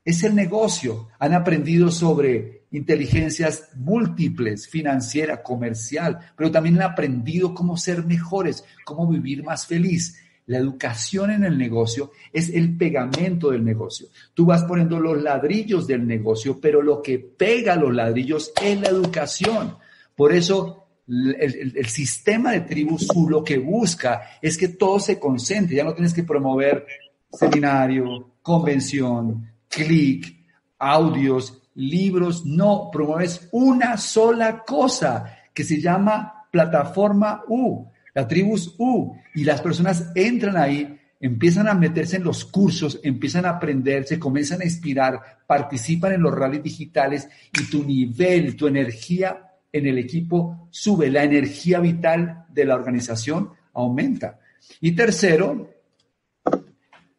[0.06, 1.10] es el negocio.
[1.20, 9.06] Han aprendido sobre inteligencias múltiples, financiera, comercial, pero también han aprendido cómo ser mejores, cómo
[9.06, 10.18] vivir más feliz.
[10.48, 14.08] La educación en el negocio es el pegamento del negocio.
[14.34, 18.88] Tú vas poniendo los ladrillos del negocio, pero lo que pega los ladrillos es la
[18.88, 19.78] educación.
[20.16, 25.84] Por eso el, sistema de tribus lo que busca es que todo se concentre, ya
[25.84, 26.86] no tienes que promover
[27.32, 30.46] seminario, convención, clic,
[30.80, 39.16] audios, libros, no, promueves una sola cosa que se llama plataforma U, la tribus U,
[39.36, 44.18] y las personas entran ahí, empiezan a meterse en los cursos, empiezan a aprender, se
[44.18, 50.00] comienzan a inspirar, participan en los rallies digitales y tu nivel, tu energía en el
[50.00, 54.40] equipo sube, la energía vital de la organización aumenta.
[54.82, 55.70] Y tercero,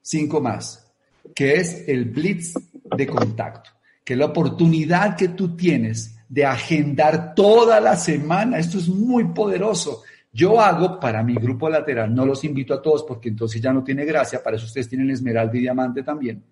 [0.02, 0.84] cinco más,
[1.32, 2.54] que es el blitz
[2.96, 3.70] de contacto,
[4.04, 8.58] que es la oportunidad que tú tienes de agendar toda la semana.
[8.58, 10.02] Esto es muy poderoso.
[10.38, 13.82] Yo hago para mi grupo lateral, no los invito a todos porque entonces ya no
[13.82, 16.44] tiene gracia, para eso ustedes tienen esmeralda y diamante también.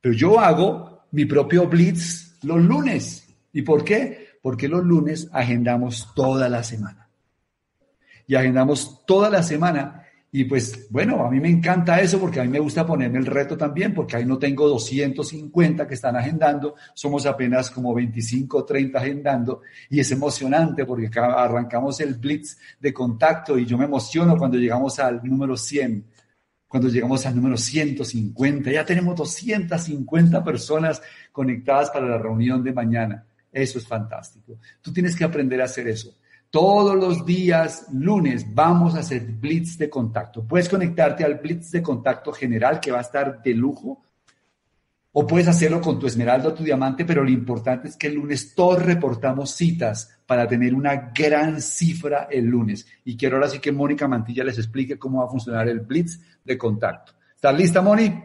[0.00, 3.26] Pero yo hago mi propio blitz los lunes.
[3.52, 4.30] ¿Y por qué?
[4.42, 7.08] porque los lunes agendamos toda la semana.
[8.26, 9.99] Y agendamos toda la semana.
[10.32, 13.26] Y pues bueno, a mí me encanta eso porque a mí me gusta ponerme el
[13.26, 18.64] reto también, porque ahí no tengo 250 que están agendando, somos apenas como 25 o
[18.64, 24.36] 30 agendando y es emocionante porque arrancamos el blitz de contacto y yo me emociono
[24.36, 26.04] cuando llegamos al número 100
[26.70, 31.02] cuando llegamos al número 150, ya tenemos 250 personas
[31.32, 33.26] conectadas para la reunión de mañana.
[33.50, 34.56] Eso es fantástico.
[34.80, 36.14] Tú tienes que aprender a hacer eso.
[36.50, 40.44] Todos los días, lunes, vamos a hacer blitz de contacto.
[40.44, 44.02] Puedes conectarte al blitz de contacto general que va a estar de lujo.
[45.12, 48.14] O puedes hacerlo con tu esmeralda o tu diamante, pero lo importante es que el
[48.14, 52.84] lunes todos reportamos citas para tener una gran cifra el lunes.
[53.04, 56.20] Y quiero ahora sí que Mónica Mantilla les explique cómo va a funcionar el blitz
[56.44, 57.12] de contacto.
[57.32, 58.24] ¿Estás lista, Moni?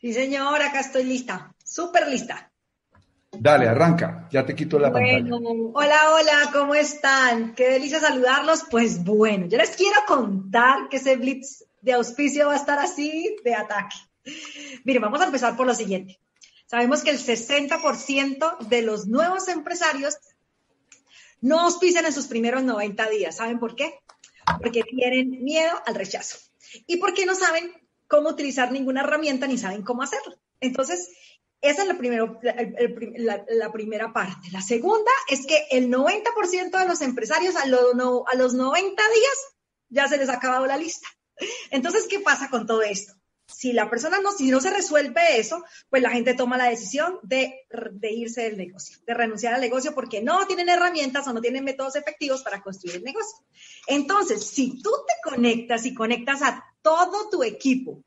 [0.00, 1.54] Sí, señor, acá estoy lista.
[1.62, 2.49] Súper lista.
[3.42, 5.38] Dale, arranca, ya te quito la bueno,
[5.72, 7.54] Hola, hola, ¿cómo están?
[7.54, 8.64] Qué delicia saludarlos.
[8.70, 13.34] Pues bueno, yo les quiero contar que ese blitz de auspicio va a estar así
[13.42, 13.96] de ataque.
[14.84, 16.20] Miren, vamos a empezar por lo siguiente.
[16.66, 20.18] Sabemos que el 60% de los nuevos empresarios
[21.40, 23.36] no auspician en sus primeros 90 días.
[23.38, 24.00] ¿Saben por qué?
[24.60, 26.36] Porque tienen miedo al rechazo
[26.86, 27.72] y porque no saben
[28.06, 30.36] cómo utilizar ninguna herramienta ni saben cómo hacerlo.
[30.60, 31.08] Entonces,
[31.60, 34.48] esa es la, primero, la, primera parte.
[34.50, 39.38] La segunda es que el 90% de los empresarios a, los 90 días
[39.90, 41.06] ya se les ha acabado la lista.
[41.70, 43.12] Entonces, ¿qué pasa con todo esto?
[43.46, 47.18] Si la persona no, si no se resuelve eso, pues la gente toma la decisión
[47.22, 47.52] de,
[47.90, 51.64] de, irse del negocio, de renunciar al negocio porque no tienen herramientas o no tienen
[51.64, 53.44] métodos efectivos para construir el negocio.
[53.86, 58.02] Entonces, si tú te conectas y conectas a todo tu equipo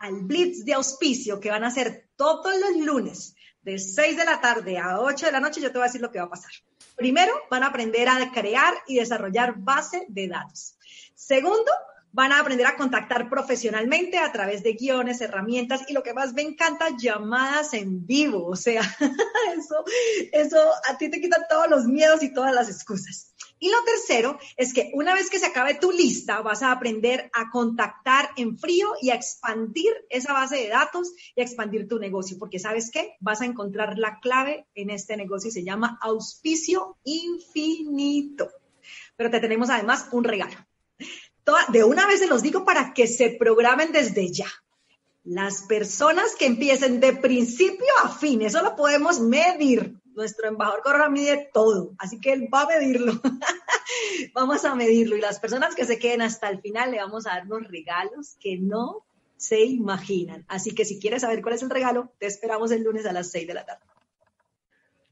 [0.00, 4.40] al blitz de auspicio que van a hacer todos los lunes de 6 de la
[4.40, 6.30] tarde a 8 de la noche, yo te voy a decir lo que va a
[6.30, 6.50] pasar.
[6.96, 10.76] Primero, van a aprender a crear y desarrollar base de datos.
[11.14, 11.70] Segundo,
[12.12, 16.32] van a aprender a contactar profesionalmente a través de guiones, herramientas y lo que más
[16.32, 18.46] me encanta, llamadas en vivo.
[18.46, 18.80] O sea,
[19.56, 19.84] eso,
[20.32, 23.34] eso a ti te quita todos los miedos y todas las excusas.
[23.62, 27.30] Y lo tercero es que una vez que se acabe tu lista, vas a aprender
[27.34, 31.98] a contactar en frío y a expandir esa base de datos y a expandir tu
[31.98, 36.96] negocio, porque sabes qué, vas a encontrar la clave en este negocio se llama auspicio
[37.04, 38.48] infinito.
[39.14, 40.56] Pero te tenemos además un regalo.
[41.72, 44.46] De una vez se los digo para que se programen desde ya.
[45.24, 51.08] Las personas que empiecen de principio a fin, eso lo podemos medir nuestro embajador Corona
[51.08, 53.20] mide todo, así que él va a medirlo.
[54.34, 57.30] vamos a medirlo y las personas que se queden hasta el final le vamos a
[57.30, 59.04] dar unos regalos que no
[59.36, 60.44] se imaginan.
[60.48, 63.30] Así que si quieres saber cuál es el regalo, te esperamos el lunes a las
[63.30, 63.82] 6 de la tarde.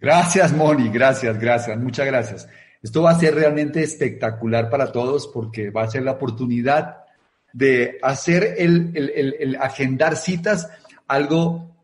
[0.01, 2.49] Gracias, Moni, gracias, gracias, muchas gracias.
[2.83, 7.05] Esto va a ser realmente espectacular para todos porque va a ser la oportunidad
[7.53, 10.69] de hacer el, el, el agendar citas
[11.09, 11.78] algo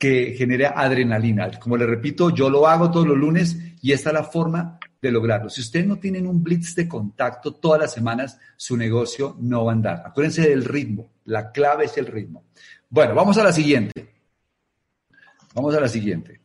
[0.00, 1.50] que genera adrenalina.
[1.60, 5.12] Como le repito, yo lo hago todos los lunes y esta es la forma de
[5.12, 5.50] lograrlo.
[5.50, 9.72] Si ustedes no tienen un blitz de contacto todas las semanas, su negocio no va
[9.72, 10.02] a andar.
[10.06, 11.10] Acuérdense del ritmo.
[11.26, 12.44] La clave es el ritmo.
[12.88, 14.14] Bueno, vamos a la siguiente.
[15.54, 16.40] Vamos a la siguiente.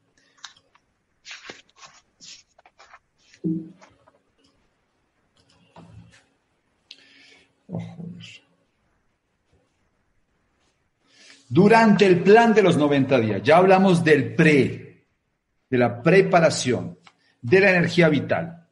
[11.48, 15.06] Durante el plan de los 90 días, ya hablamos del pre,
[15.70, 16.98] de la preparación,
[17.42, 18.68] de la energía vital.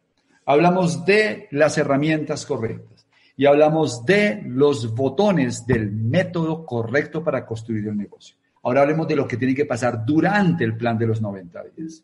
[0.46, 3.06] Hablamos de las herramientas correctas
[3.38, 8.36] y hablamos de los botones del método correcto para construir el negocio.
[8.64, 12.04] Ahora hablemos de lo que tiene que pasar durante el plan de los 90 días.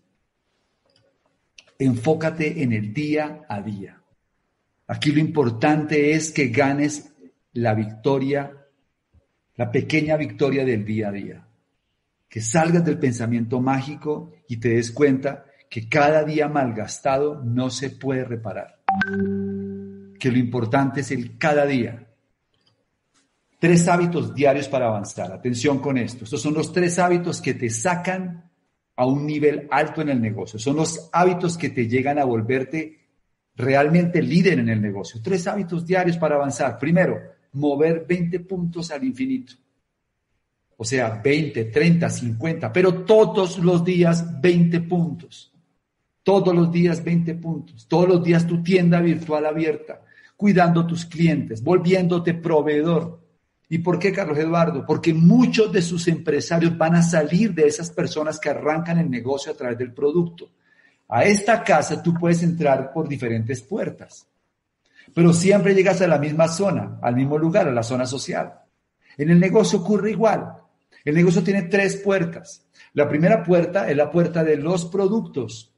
[1.78, 4.01] Enfócate en el día a día.
[4.88, 7.13] Aquí lo importante es que ganes
[7.53, 8.59] la victoria,
[9.60, 11.45] la pequeña victoria del día a día.
[12.30, 17.89] Que salgas del pensamiento mágico y te des cuenta que cada día malgastado no se
[17.89, 18.80] puede reparar.
[20.18, 22.07] Que lo importante es el cada día.
[23.60, 25.34] Tres hábitos diarios para avanzar.
[25.34, 26.24] Atención con esto.
[26.24, 28.49] Estos son los tres hábitos que te sacan
[28.95, 30.57] a un nivel alto en el negocio.
[30.57, 32.97] Son los hábitos que te llegan a volverte
[33.57, 35.20] realmente líder en el negocio.
[35.22, 36.80] Tres hábitos diarios para avanzar.
[36.80, 37.20] Primero,
[37.54, 39.54] mover 20 puntos al infinito.
[40.78, 45.52] O sea, 20, 30, 50, pero todos los días 20 puntos.
[46.24, 47.88] Todos los días 20 puntos.
[47.88, 50.02] Todos los días tu tienda virtual abierta,
[50.38, 53.20] cuidando tus clientes, volviéndote proveedor.
[53.68, 54.86] ¿Y por qué, Carlos Eduardo?
[54.86, 59.52] Porque muchos de sus empresarios van a salir de esas personas que arrancan el negocio
[59.52, 60.50] a través del producto.
[61.10, 64.26] A esta casa tú puedes entrar por diferentes puertas,
[65.14, 68.53] pero siempre llegas a la misma zona, al mismo lugar, a la zona social.
[69.18, 70.53] En el negocio ocurre igual.
[71.03, 72.68] El negocio tiene tres puertas.
[72.93, 75.74] La primera puerta es la puerta de los productos.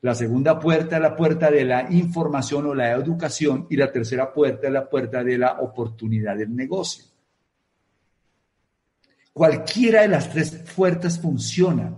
[0.00, 4.32] La segunda puerta es la puerta de la información o la educación y la tercera
[4.32, 7.04] puerta es la puerta de la oportunidad del negocio.
[9.32, 11.96] Cualquiera de las tres puertas funciona.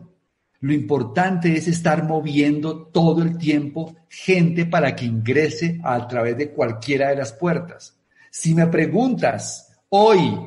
[0.61, 6.51] Lo importante es estar moviendo todo el tiempo gente para que ingrese a través de
[6.51, 7.97] cualquiera de las puertas.
[8.31, 10.39] Si me preguntas hoy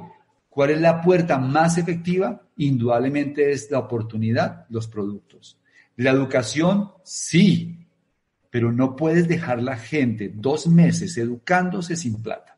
[0.49, 5.57] cuál es la puerta más efectiva, indudablemente es la oportunidad, los productos.
[5.95, 7.87] La educación, sí,
[8.49, 12.57] pero no puedes dejar la gente dos meses educándose sin plata.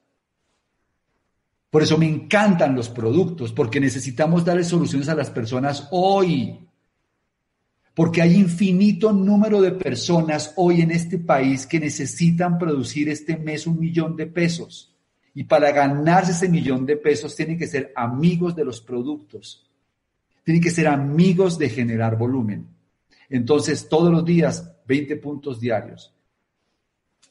[1.69, 6.59] Por eso me encantan los productos, porque necesitamos darle soluciones a las personas hoy.
[7.93, 13.67] Porque hay infinito número de personas hoy en este país que necesitan producir este mes
[13.67, 14.95] un millón de pesos.
[15.33, 19.67] Y para ganarse ese millón de pesos tienen que ser amigos de los productos.
[20.43, 22.67] Tienen que ser amigos de generar volumen.
[23.29, 26.13] Entonces, todos los días, 20 puntos diarios.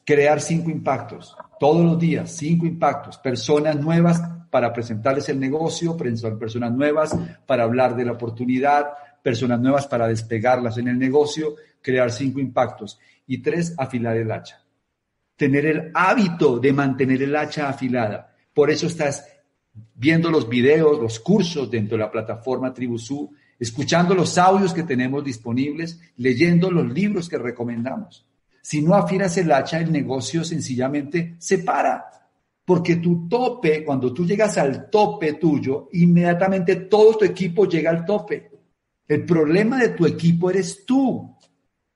[0.05, 1.35] Crear cinco impactos.
[1.59, 3.17] Todos los días, cinco impactos.
[3.19, 8.89] Personas nuevas para presentarles el negocio, personas nuevas para hablar de la oportunidad,
[9.21, 12.99] personas nuevas para despegarlas en el negocio, crear cinco impactos.
[13.27, 14.63] Y tres, afilar el hacha.
[15.35, 18.35] Tener el hábito de mantener el hacha afilada.
[18.53, 19.25] Por eso estás
[19.95, 25.23] viendo los videos, los cursos dentro de la plataforma Tribusú, escuchando los audios que tenemos
[25.23, 28.25] disponibles, leyendo los libros que recomendamos.
[28.61, 32.05] Si no afilas el hacha, el negocio sencillamente se para.
[32.63, 38.05] Porque tu tope, cuando tú llegas al tope tuyo, inmediatamente todo tu equipo llega al
[38.05, 38.50] tope.
[39.11, 41.35] El problema de tu equipo eres tú.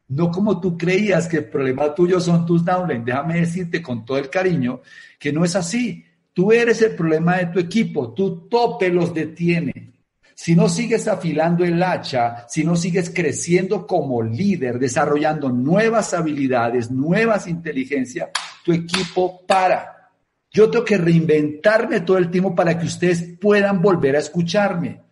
[0.09, 3.05] No como tú creías que el problema tuyo son tus downlines.
[3.05, 4.81] Déjame decirte con todo el cariño
[5.17, 6.03] que no es así.
[6.33, 8.13] Tú eres el problema de tu equipo.
[8.13, 9.93] Tu tope los detiene.
[10.33, 16.91] Si no sigues afilando el hacha, si no sigues creciendo como líder, desarrollando nuevas habilidades,
[16.91, 18.27] nuevas inteligencias,
[18.65, 20.11] tu equipo para.
[20.51, 25.04] Yo tengo que reinventarme todo el tiempo para que ustedes puedan volver a escucharme.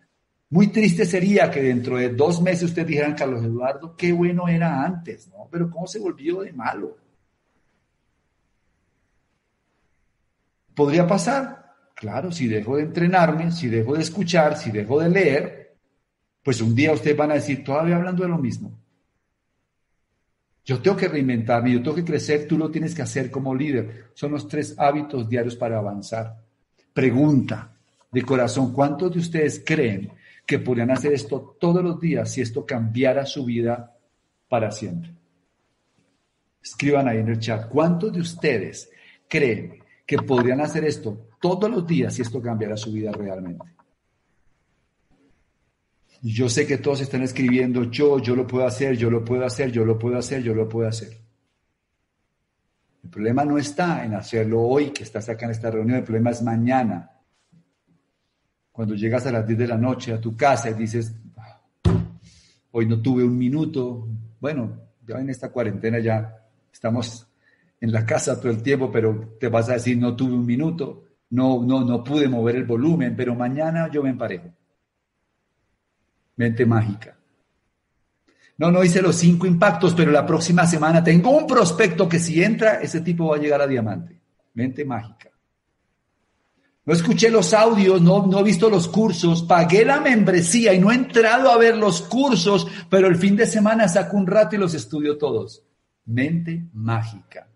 [0.54, 4.84] Muy triste sería que dentro de dos meses ustedes dijeran, Carlos Eduardo, qué bueno era
[4.84, 5.48] antes, ¿no?
[5.50, 6.96] Pero ¿cómo se volvió de malo?
[10.72, 11.74] ¿Podría pasar?
[11.96, 15.76] Claro, si dejo de entrenarme, si dejo de escuchar, si dejo de leer,
[16.44, 18.78] pues un día ustedes van a decir, todavía hablando de lo mismo.
[20.64, 24.12] Yo tengo que reinventarme, yo tengo que crecer, tú lo tienes que hacer como líder.
[24.14, 26.40] Son los tres hábitos diarios para avanzar.
[26.92, 27.72] Pregunta
[28.12, 30.12] de corazón, ¿cuántos de ustedes creen
[30.46, 33.96] que podrían hacer esto todos los días si esto cambiara su vida
[34.48, 35.12] para siempre?
[36.62, 38.90] Escriban ahí en el chat, ¿cuántos de ustedes
[39.28, 43.64] creen que podrían hacer esto todos los días si esto cambiara su vida realmente.
[46.22, 49.70] Yo sé que todos están escribiendo, yo, yo lo puedo hacer, yo lo puedo hacer,
[49.70, 51.18] yo lo puedo hacer, yo lo puedo hacer.
[53.02, 56.30] El problema no está en hacerlo hoy, que estás acá en esta reunión, el problema
[56.30, 57.10] es mañana.
[58.74, 61.14] Cuando llegas a las 10 de la noche a tu casa y dices,
[62.72, 64.06] hoy no tuve un minuto,
[64.38, 67.26] bueno, ya en esta cuarentena ya estamos
[67.80, 71.04] en la casa todo el tiempo, pero te vas a decir, no tuve un minuto
[71.34, 74.52] no, no, no pude mover el volumen, pero mañana yo me emparejo.
[76.36, 77.16] Mente mágica.
[78.56, 82.42] No, no hice los cinco impactos, pero la próxima semana tengo un prospecto que si
[82.42, 84.20] entra, ese tipo va a llegar a diamante.
[84.54, 85.30] Mente mágica.
[86.86, 90.92] No escuché los audios, no, no he visto los cursos, pagué la membresía y no
[90.92, 94.58] he entrado a ver los cursos, pero el fin de semana saco un rato y
[94.58, 95.62] los estudio todos.
[96.04, 97.48] mente mágica.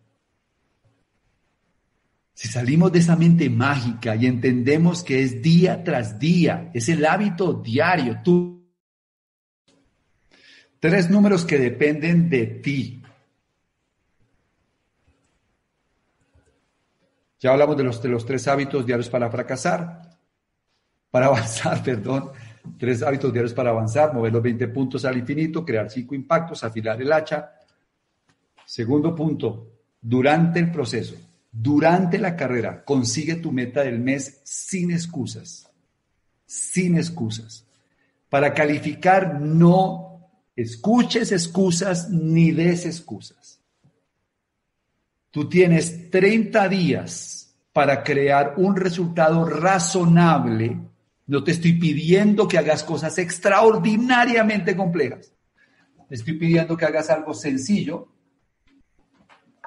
[2.33, 7.05] Si salimos de esa mente mágica y entendemos que es día tras día, es el
[7.05, 8.64] hábito diario, tú.
[10.79, 13.03] Tres números que dependen de ti.
[17.39, 20.18] Ya hablamos de los, de los tres hábitos diarios para fracasar,
[21.11, 22.30] para avanzar, perdón.
[22.78, 27.01] Tres hábitos diarios para avanzar, mover los 20 puntos al infinito, crear cinco impactos, afilar
[27.01, 27.53] el hacha.
[28.66, 31.14] Segundo punto, durante el proceso,
[31.51, 35.70] durante la carrera, consigue tu meta del mes sin excusas,
[36.45, 37.64] sin excusas.
[38.28, 43.57] Para calificar, no escuches excusas ni des excusas.
[45.39, 50.80] Tú tienes 30 días para crear un resultado razonable.
[51.28, 55.32] No te estoy pidiendo que hagas cosas extraordinariamente complejas.
[56.09, 58.09] Te estoy pidiendo que hagas algo sencillo,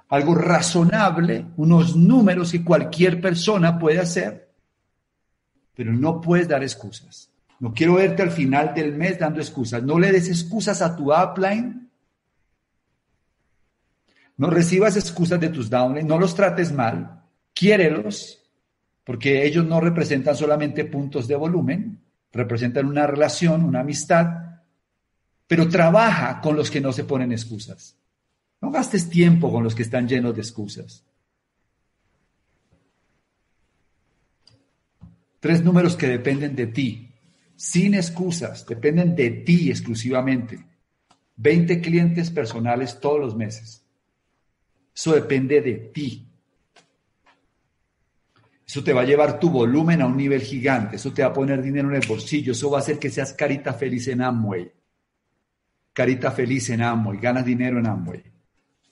[0.10, 4.52] algo razonable, unos números que cualquier persona puede hacer,
[5.74, 7.32] pero no puedes dar excusas.
[7.62, 9.82] No quiero verte al final del mes dando excusas.
[9.84, 11.81] No le des excusas a tu upline.
[14.42, 16.08] No recibas excusas de tus downline.
[16.08, 17.26] No los trates mal.
[17.54, 18.42] Quiérelos,
[19.04, 24.64] porque ellos no representan solamente puntos de volumen, representan una relación, una amistad,
[25.46, 27.96] pero trabaja con los que no se ponen excusas.
[28.62, 31.06] No gastes tiempo con los que están llenos de excusas.
[35.40, 37.14] Tres números que dependen de ti,
[37.56, 40.66] sin excusas, dependen de ti exclusivamente.
[41.36, 43.81] 20 clientes personales todos los meses.
[44.96, 46.28] Eso depende de ti.
[48.66, 50.96] Eso te va a llevar tu volumen a un nivel gigante.
[50.96, 52.54] Eso te va a poner dinero en el bolsillo.
[52.54, 54.72] Eso va a hacer que seas carita feliz en Amway.
[55.94, 57.20] Carita feliz en Amway.
[57.20, 58.32] Ganas dinero en Amway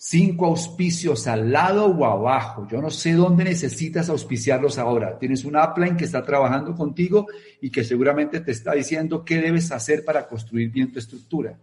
[0.01, 2.65] cinco auspicios al lado o abajo.
[2.71, 5.19] Yo no sé dónde necesitas auspiciarlos ahora.
[5.19, 7.27] Tienes un upline que está trabajando contigo
[7.61, 11.59] y que seguramente te está diciendo qué debes hacer para construir bien tu estructura.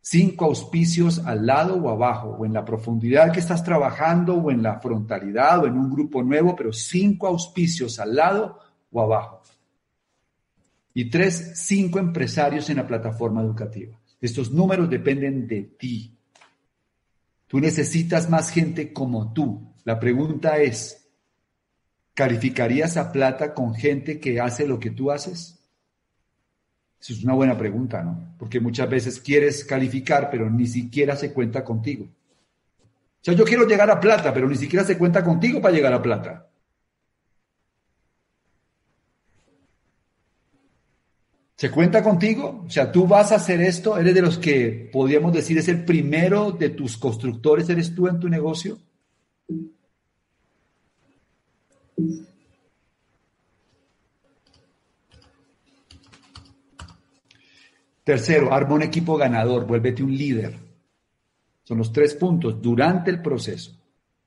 [0.00, 4.62] Cinco auspicios al lado o abajo, o en la profundidad que estás trabajando, o en
[4.62, 8.58] la frontalidad, o en un grupo nuevo, pero cinco auspicios al lado
[8.90, 9.42] o abajo.
[10.94, 13.98] Y tres, cinco empresarios en la plataforma educativa.
[14.20, 16.18] Estos números dependen de ti,
[17.48, 19.72] Tú necesitas más gente como tú.
[19.84, 21.08] La pregunta es,
[22.12, 25.57] ¿calificarías a plata con gente que hace lo que tú haces?
[27.00, 28.34] Eso es una buena pregunta, ¿no?
[28.38, 32.04] Porque muchas veces quieres calificar, pero ni siquiera se cuenta contigo.
[32.04, 35.92] O sea, yo quiero llegar a plata, pero ni siquiera se cuenta contigo para llegar
[35.92, 36.48] a plata.
[41.56, 42.62] ¿Se cuenta contigo?
[42.66, 45.84] O sea, tú vas a hacer esto, eres de los que podríamos decir es el
[45.84, 48.78] primero de tus constructores, eres tú en tu negocio.
[58.08, 60.54] Tercero, arma un equipo ganador, vuélvete un líder.
[61.62, 63.76] Son los tres puntos durante el proceso.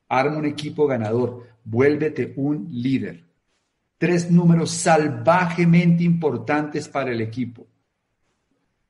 [0.08, 3.32] Arma un equipo ganador, vuélvete un líder
[4.02, 7.68] tres números salvajemente importantes para el equipo.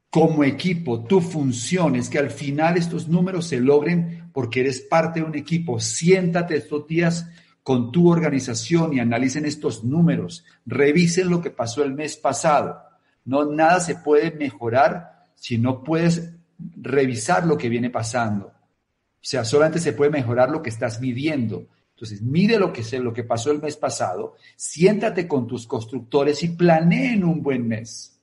[0.10, 5.20] Como equipo, tu función es que al final estos números se logren porque eres parte
[5.20, 5.82] de un equipo.
[5.82, 7.28] Siéntate estos días
[7.62, 10.46] con tu organización y analicen estos números.
[10.66, 12.82] Revisen lo que pasó el mes pasado.
[13.26, 16.34] No nada se puede mejorar si no puedes
[16.76, 18.48] revisar lo que viene pasando.
[18.48, 21.68] O sea, solamente se puede mejorar lo que estás midiendo.
[21.96, 26.50] Entonces, mide lo que, lo que pasó el mes pasado, siéntate con tus constructores y
[26.50, 28.20] planeen un buen mes.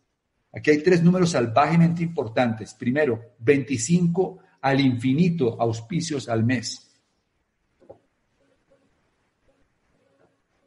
[0.53, 2.75] Aquí hay tres números salvajemente importantes.
[2.75, 6.91] Primero, 25 al infinito auspicios al mes.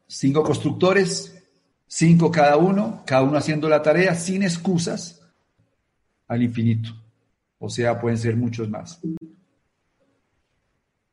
[0.06, 1.41] Cinco constructores,
[1.94, 5.20] cinco cada uno, cada uno haciendo la tarea sin excusas
[6.26, 6.90] al infinito.
[7.58, 8.98] O sea, pueden ser muchos más.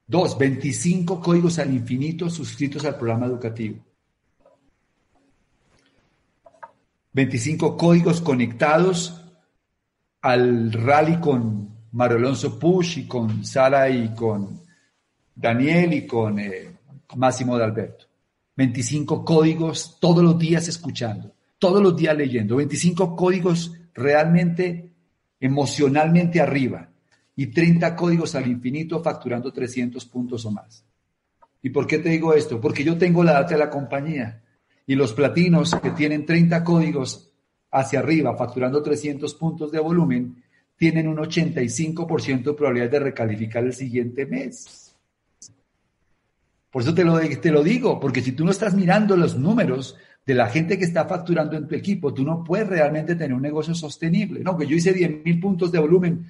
[0.08, 3.84] Dos, 25 códigos al infinito suscritos al programa educativo.
[7.12, 9.22] 25 códigos conectados
[10.22, 14.62] al rally con Mario Alonso Push y con Sara y con
[15.36, 16.72] Daniel y con eh,
[17.18, 18.09] Máximo de Alberto.
[18.60, 22.58] 25 códigos todos los días escuchando, todos los días leyendo.
[22.58, 24.92] 25 códigos realmente
[25.40, 26.90] emocionalmente arriba
[27.38, 30.84] y 30 códigos al infinito facturando 300 puntos o más.
[31.62, 32.60] ¿Y por qué te digo esto?
[32.60, 34.44] Porque yo tengo la data de la compañía
[34.86, 37.32] y los platinos que tienen 30 códigos
[37.72, 40.44] hacia arriba facturando 300 puntos de volumen
[40.76, 44.89] tienen un 85% de probabilidad de recalificar el siguiente mes.
[46.72, 49.98] Por eso te lo, te lo digo, porque si tú no estás mirando los números
[50.26, 53.42] de la gente que está facturando en tu equipo, tú no puedes realmente tener un
[53.42, 54.42] negocio sostenible.
[54.42, 56.28] No, que yo hice 10 mil puntos de volumen.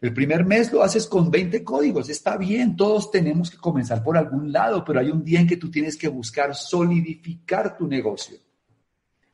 [0.00, 2.08] El primer mes lo haces con 20 códigos.
[2.08, 5.56] Está bien, todos tenemos que comenzar por algún lado, pero hay un día en que
[5.56, 8.36] tú tienes que buscar solidificar tu negocio.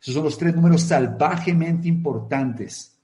[0.01, 2.97] Esos son los tres números salvajemente importantes.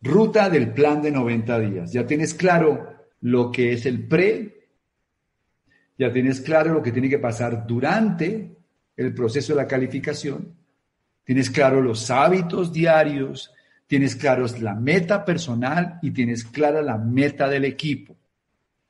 [0.00, 1.92] Ruta del plan de 90 días.
[1.92, 4.63] Ya tienes claro lo que es el pre,
[5.98, 8.56] ya tienes claro lo que tiene que pasar durante
[8.96, 10.54] el proceso de la calificación,
[11.24, 13.52] tienes claro los hábitos diarios,
[13.86, 18.16] tienes claros la meta personal y tienes clara la meta del equipo.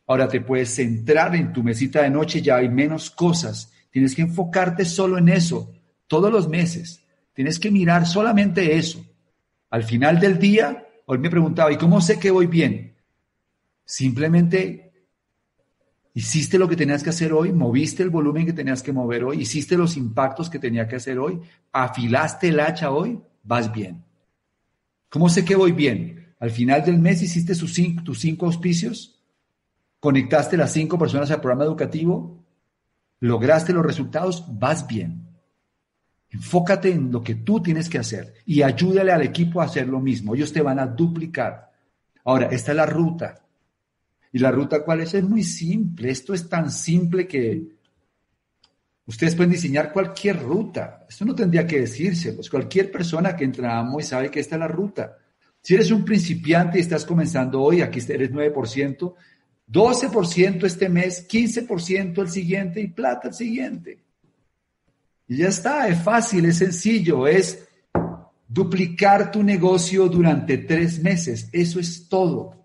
[0.06, 4.22] Ahora te puedes centrar en tu mesita de noche, ya hay menos cosas Tienes que
[4.22, 5.72] enfocarte solo en eso,
[6.08, 7.04] todos los meses.
[7.32, 9.06] Tienes que mirar solamente eso.
[9.70, 12.96] Al final del día, hoy me preguntaba, ¿y cómo sé que voy bien?
[13.84, 14.83] Simplemente
[16.14, 19.42] hiciste lo que tenías que hacer hoy, moviste el volumen que tenías que mover hoy,
[19.42, 21.40] hiciste los impactos que tenía que hacer hoy,
[21.72, 24.04] afilaste el hacha hoy, vas bien.
[25.08, 26.34] ¿Cómo sé que voy bien?
[26.38, 29.20] Al final del mes hiciste tus cinco, tus cinco auspicios,
[29.98, 32.44] conectaste las cinco personas al programa educativo,
[33.20, 35.28] lograste los resultados, vas bien.
[36.30, 40.00] Enfócate en lo que tú tienes que hacer y ayúdale al equipo a hacer lo
[40.00, 40.34] mismo.
[40.34, 41.72] Ellos te van a duplicar.
[42.24, 43.43] Ahora, esta es la ruta.
[44.34, 45.14] ¿Y la ruta cuál es?
[45.14, 46.10] Es muy simple.
[46.10, 47.68] Esto es tan simple que
[49.06, 51.06] ustedes pueden diseñar cualquier ruta.
[51.08, 52.32] Esto no tendría que decirse.
[52.32, 55.18] Pues cualquier persona que entra a y sabe que esta es la ruta.
[55.62, 59.14] Si eres un principiante y estás comenzando hoy, aquí eres 9%,
[59.70, 64.00] 12% este mes, 15% el siguiente y plata el siguiente.
[65.28, 67.68] Y ya está, es fácil, es sencillo, es
[68.48, 71.48] duplicar tu negocio durante tres meses.
[71.52, 72.63] Eso es todo.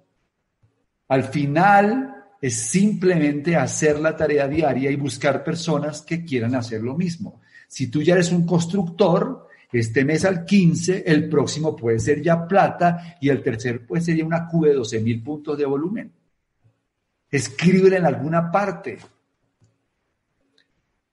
[1.09, 6.95] Al final es simplemente hacer la tarea diaria y buscar personas que quieran hacer lo
[6.95, 7.41] mismo.
[7.67, 12.47] Si tú ya eres un constructor, este mes al 15, el próximo puede ser ya
[12.47, 16.11] plata y el tercer puede ser ya una Q de 12 mil puntos de volumen.
[17.29, 18.97] Escríbela en alguna parte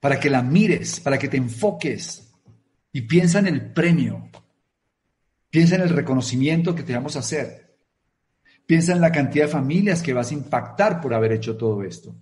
[0.01, 2.33] para que la mires, para que te enfoques
[2.93, 4.31] y piensa en el premio.
[5.51, 7.66] Piensa en el reconocimiento que te vamos a hacer.
[8.67, 12.15] Piensa en la cantidad de familias que vas a impactar por haber hecho todo esto.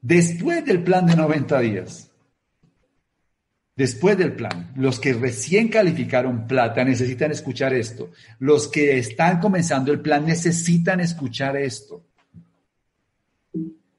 [0.00, 2.08] Después del plan de 90 días,
[3.78, 8.10] Después del plan, los que recién calificaron plata necesitan escuchar esto.
[8.40, 12.04] Los que están comenzando el plan necesitan escuchar esto.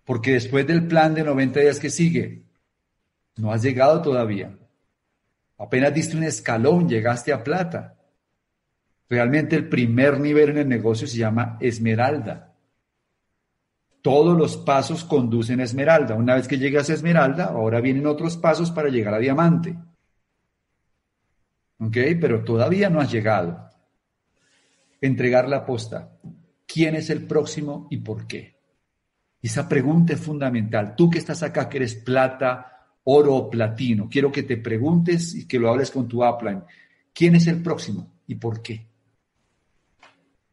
[0.03, 2.43] Porque después del plan de 90 días que sigue,
[3.37, 4.53] no has llegado todavía.
[5.57, 7.95] Apenas diste un escalón, llegaste a plata.
[9.09, 12.53] Realmente el primer nivel en el negocio se llama esmeralda.
[14.01, 16.15] Todos los pasos conducen a esmeralda.
[16.15, 19.75] Una vez que llegas a esmeralda, ahora vienen otros pasos para llegar a diamante.
[21.79, 21.97] ¿Ok?
[22.21, 23.69] Pero todavía no has llegado.
[25.01, 26.11] Entregar la posta.
[26.67, 28.59] ¿Quién es el próximo y por qué?
[29.41, 30.95] Esa pregunta es fundamental.
[30.95, 35.47] Tú que estás acá, que eres plata, oro o platino, quiero que te preguntes y
[35.47, 36.63] que lo hables con tu upline.
[37.11, 38.88] ¿Quién es el próximo y por qué?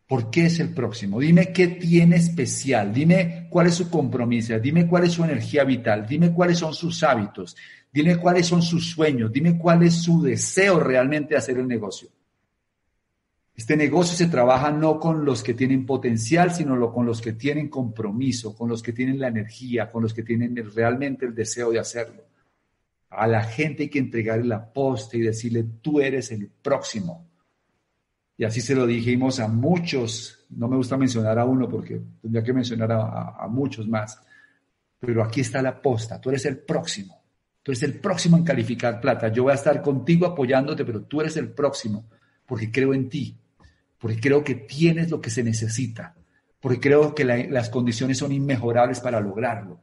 [0.06, 1.18] ¿Por qué es el próximo?
[1.18, 6.06] Dime qué tiene especial, dime cuál es su compromiso, dime cuál es su energía vital,
[6.06, 7.56] dime cuáles son sus hábitos,
[7.92, 12.08] dime cuáles son sus sueños, dime cuál es su deseo realmente de hacer el negocio.
[13.56, 17.68] Este negocio se trabaja no con los que tienen potencial, sino con los que tienen
[17.68, 21.80] compromiso, con los que tienen la energía, con los que tienen realmente el deseo de
[21.80, 22.22] hacerlo.
[23.10, 27.26] A la gente hay que entregarle la posta y decirle, tú eres el próximo.
[28.38, 32.42] Y así se lo dijimos a muchos, no me gusta mencionar a uno porque tendría
[32.42, 34.20] que mencionar a, muchos más,
[34.98, 37.22] pero aquí está la posta, tú eres el próximo,
[37.62, 41.22] tú eres el próximo en calificar plata, yo voy a estar contigo apoyándote, pero tú
[41.22, 42.10] eres el próximo,
[42.44, 43.38] porque creo en ti,
[43.98, 46.14] porque creo que tienes lo que se necesita,
[46.60, 49.80] porque creo que las condiciones son inmejorables para lograrlo.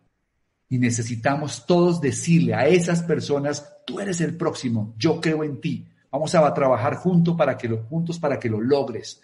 [0.70, 5.88] Y necesitamos todos decirle a esas personas, tú eres el próximo, yo creo en ti,
[6.14, 9.20] Vamos a trabajar juntos para que lo, juntos para que lo logres.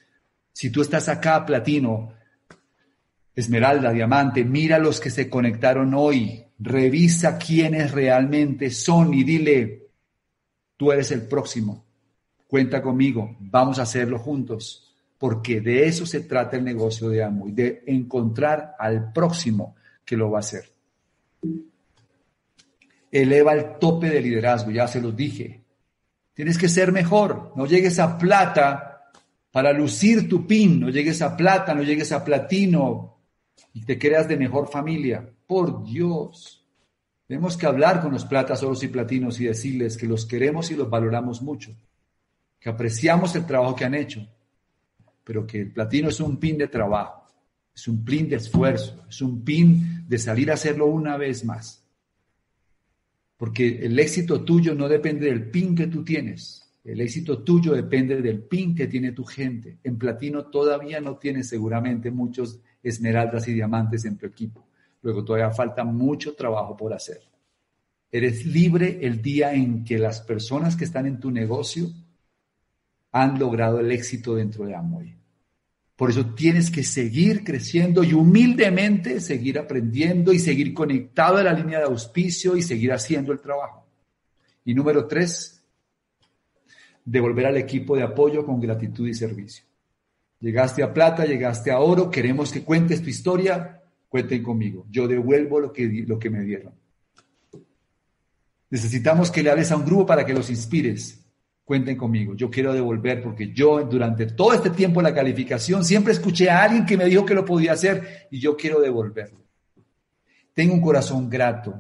[0.51, 2.13] Si tú estás acá, platino,
[3.35, 9.89] esmeralda, diamante, mira los que se conectaron hoy, revisa quiénes realmente son y dile,
[10.77, 11.85] tú eres el próximo,
[12.47, 17.47] cuenta conmigo, vamos a hacerlo juntos, porque de eso se trata el negocio de Amo
[17.47, 20.73] y de encontrar al próximo que lo va a hacer.
[23.11, 25.68] Eleva el tope de liderazgo, ya se los dije,
[26.39, 27.51] Tienes que ser mejor.
[27.57, 29.11] No llegues a plata
[29.51, 30.79] para lucir tu pin.
[30.79, 33.17] No llegues a plata, no llegues a platino
[33.73, 35.29] y te creas de mejor familia.
[35.45, 36.65] Por Dios.
[37.27, 40.77] Tenemos que hablar con los platas, oros y platinos y decirles que los queremos y
[40.77, 41.75] los valoramos mucho.
[42.57, 44.25] Que apreciamos el trabajo que han hecho.
[45.25, 47.27] Pero que el platino es un pin de trabajo.
[47.75, 49.03] Es un pin de esfuerzo.
[49.09, 51.83] Es un pin de salir a hacerlo una vez más.
[53.39, 56.69] Porque el éxito tuyo no depende del pin que tú tienes.
[56.83, 59.77] El éxito tuyo depende del pin que tiene tu gente.
[59.81, 64.67] En platino todavía no tienes seguramente muchos esmeraldas y diamantes en tu equipo.
[65.01, 67.21] Luego todavía falta mucho trabajo por hacer.
[68.11, 71.87] Eres libre el día en que las personas que están en tu negocio
[73.13, 75.18] han logrado el éxito dentro de Amway.
[75.99, 81.51] Por eso tienes que seguir creciendo y humildemente seguir aprendiendo y seguir conectado a la
[81.51, 83.85] línea de auspicio y seguir haciendo el trabajo.
[84.63, 85.61] Y número tres,
[87.03, 89.65] devolver al equipo de apoyo con gratitud y servicio.
[90.39, 94.85] Llegaste a plata, llegaste a oro, queremos que cuentes tu historia, cuenten conmigo.
[94.89, 96.75] Yo devuelvo lo que, lo que me dieron.
[98.69, 101.18] Necesitamos que le hables a un grupo para que los inspires
[101.69, 102.33] cuenten conmigo.
[102.33, 106.83] Yo quiero devolver porque yo durante todo este tiempo la calificación siempre escuché a alguien
[106.83, 109.45] que me dijo que lo podía hacer y yo quiero devolverlo.
[110.55, 111.79] Tengo un corazón grato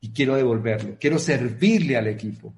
[0.00, 0.96] y quiero devolverlo.
[0.98, 2.54] Quiero servirle al equipo.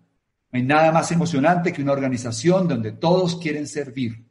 [0.52, 4.24] No hay nada más emocionante que una organización donde todos quieren servir,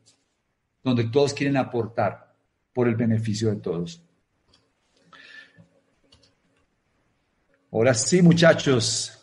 [0.82, 2.34] donde todos quieren aportar
[2.72, 4.02] por el beneficio de todos.
[7.70, 9.23] Ahora sí, muchachos,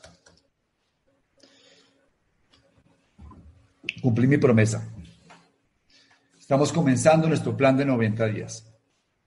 [4.02, 4.86] Cumplí mi promesa.
[6.38, 8.66] Estamos comenzando nuestro plan de 90 días.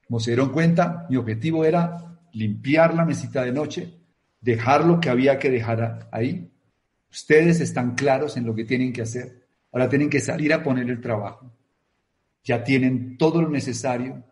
[0.08, 3.94] Como se dieron cuenta, mi objetivo era limpiar la mesita de noche,
[4.42, 6.52] dejar lo que había que dejar ahí.
[7.10, 9.48] Ustedes están claros en lo que tienen que hacer.
[9.72, 11.52] Ahora tienen que salir a poner el trabajo.
[12.44, 14.24] Ya tienen todo lo necesario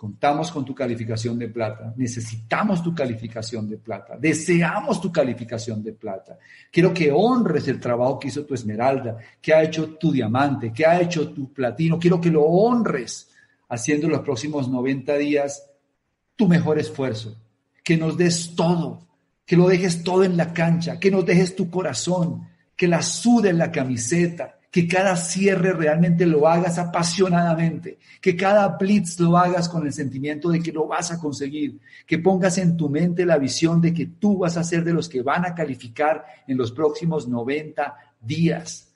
[0.00, 5.92] Contamos con tu calificación de plata, necesitamos tu calificación de plata, deseamos tu calificación de
[5.92, 6.38] plata.
[6.72, 10.86] Quiero que honres el trabajo que hizo tu esmeralda, que ha hecho tu diamante, que
[10.86, 11.98] ha hecho tu platino.
[11.98, 13.28] Quiero que lo honres
[13.68, 15.70] haciendo los próximos 90 días
[16.34, 17.36] tu mejor esfuerzo,
[17.84, 19.06] que nos des todo,
[19.44, 23.50] que lo dejes todo en la cancha, que nos dejes tu corazón, que la sude
[23.50, 29.68] en la camiseta, que cada cierre realmente lo hagas apasionadamente, que cada blitz lo hagas
[29.68, 33.38] con el sentimiento de que lo vas a conseguir, que pongas en tu mente la
[33.38, 36.70] visión de que tú vas a ser de los que van a calificar en los
[36.70, 38.94] próximos 90 días,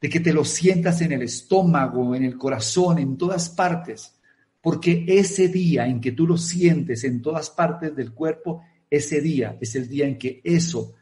[0.00, 4.16] de que te lo sientas en el estómago, en el corazón, en todas partes,
[4.60, 9.56] porque ese día en que tú lo sientes en todas partes del cuerpo, ese día
[9.60, 10.94] es el día en que eso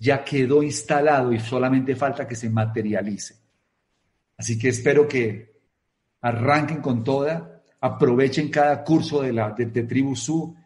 [0.00, 3.36] ya quedó instalado y solamente falta que se materialice.
[4.38, 5.60] Así que espero que
[6.22, 10.56] arranquen con toda, aprovechen cada curso de, la, de, Tribu Su.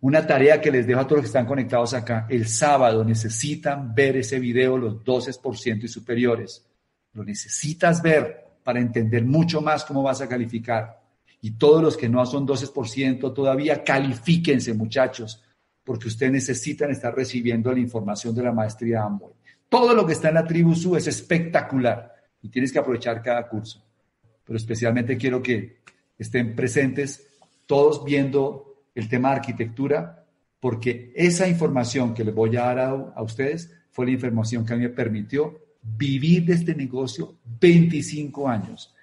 [0.00, 2.26] Una tarea que les dejo a todos los que están conectados acá.
[2.30, 6.64] El sábado necesitan ver ese video, los 12% y superiores.
[7.14, 11.02] Lo necesitas ver para entender mucho más cómo vas a calificar.
[11.40, 15.42] Y todos los que no son 12% todavía califíquense, muchachos
[15.88, 19.32] porque ustedes necesitan estar recibiendo la información de la maestría Amway.
[19.70, 23.48] Todo lo que está en la tribu SU es espectacular y tienes que aprovechar cada
[23.48, 23.82] curso.
[24.44, 25.78] Pero especialmente quiero que
[26.18, 27.26] estén presentes
[27.64, 30.26] todos viendo el tema de arquitectura,
[30.60, 34.76] porque esa información que les voy a dar a, ustedes fue la información que a
[34.76, 38.94] mí me permitió vivir de este negocio 25 años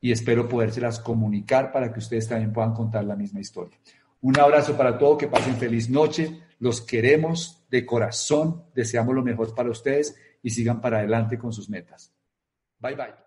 [0.00, 3.78] y espero podérselas comunicar para que ustedes también puedan contar la misma historia.
[4.24, 6.40] Un abrazo para todos, que pasen feliz noche.
[6.58, 11.68] Los queremos de corazón, deseamos lo mejor para ustedes y sigan para adelante con sus
[11.68, 12.10] metas.
[12.78, 13.23] Bye bye.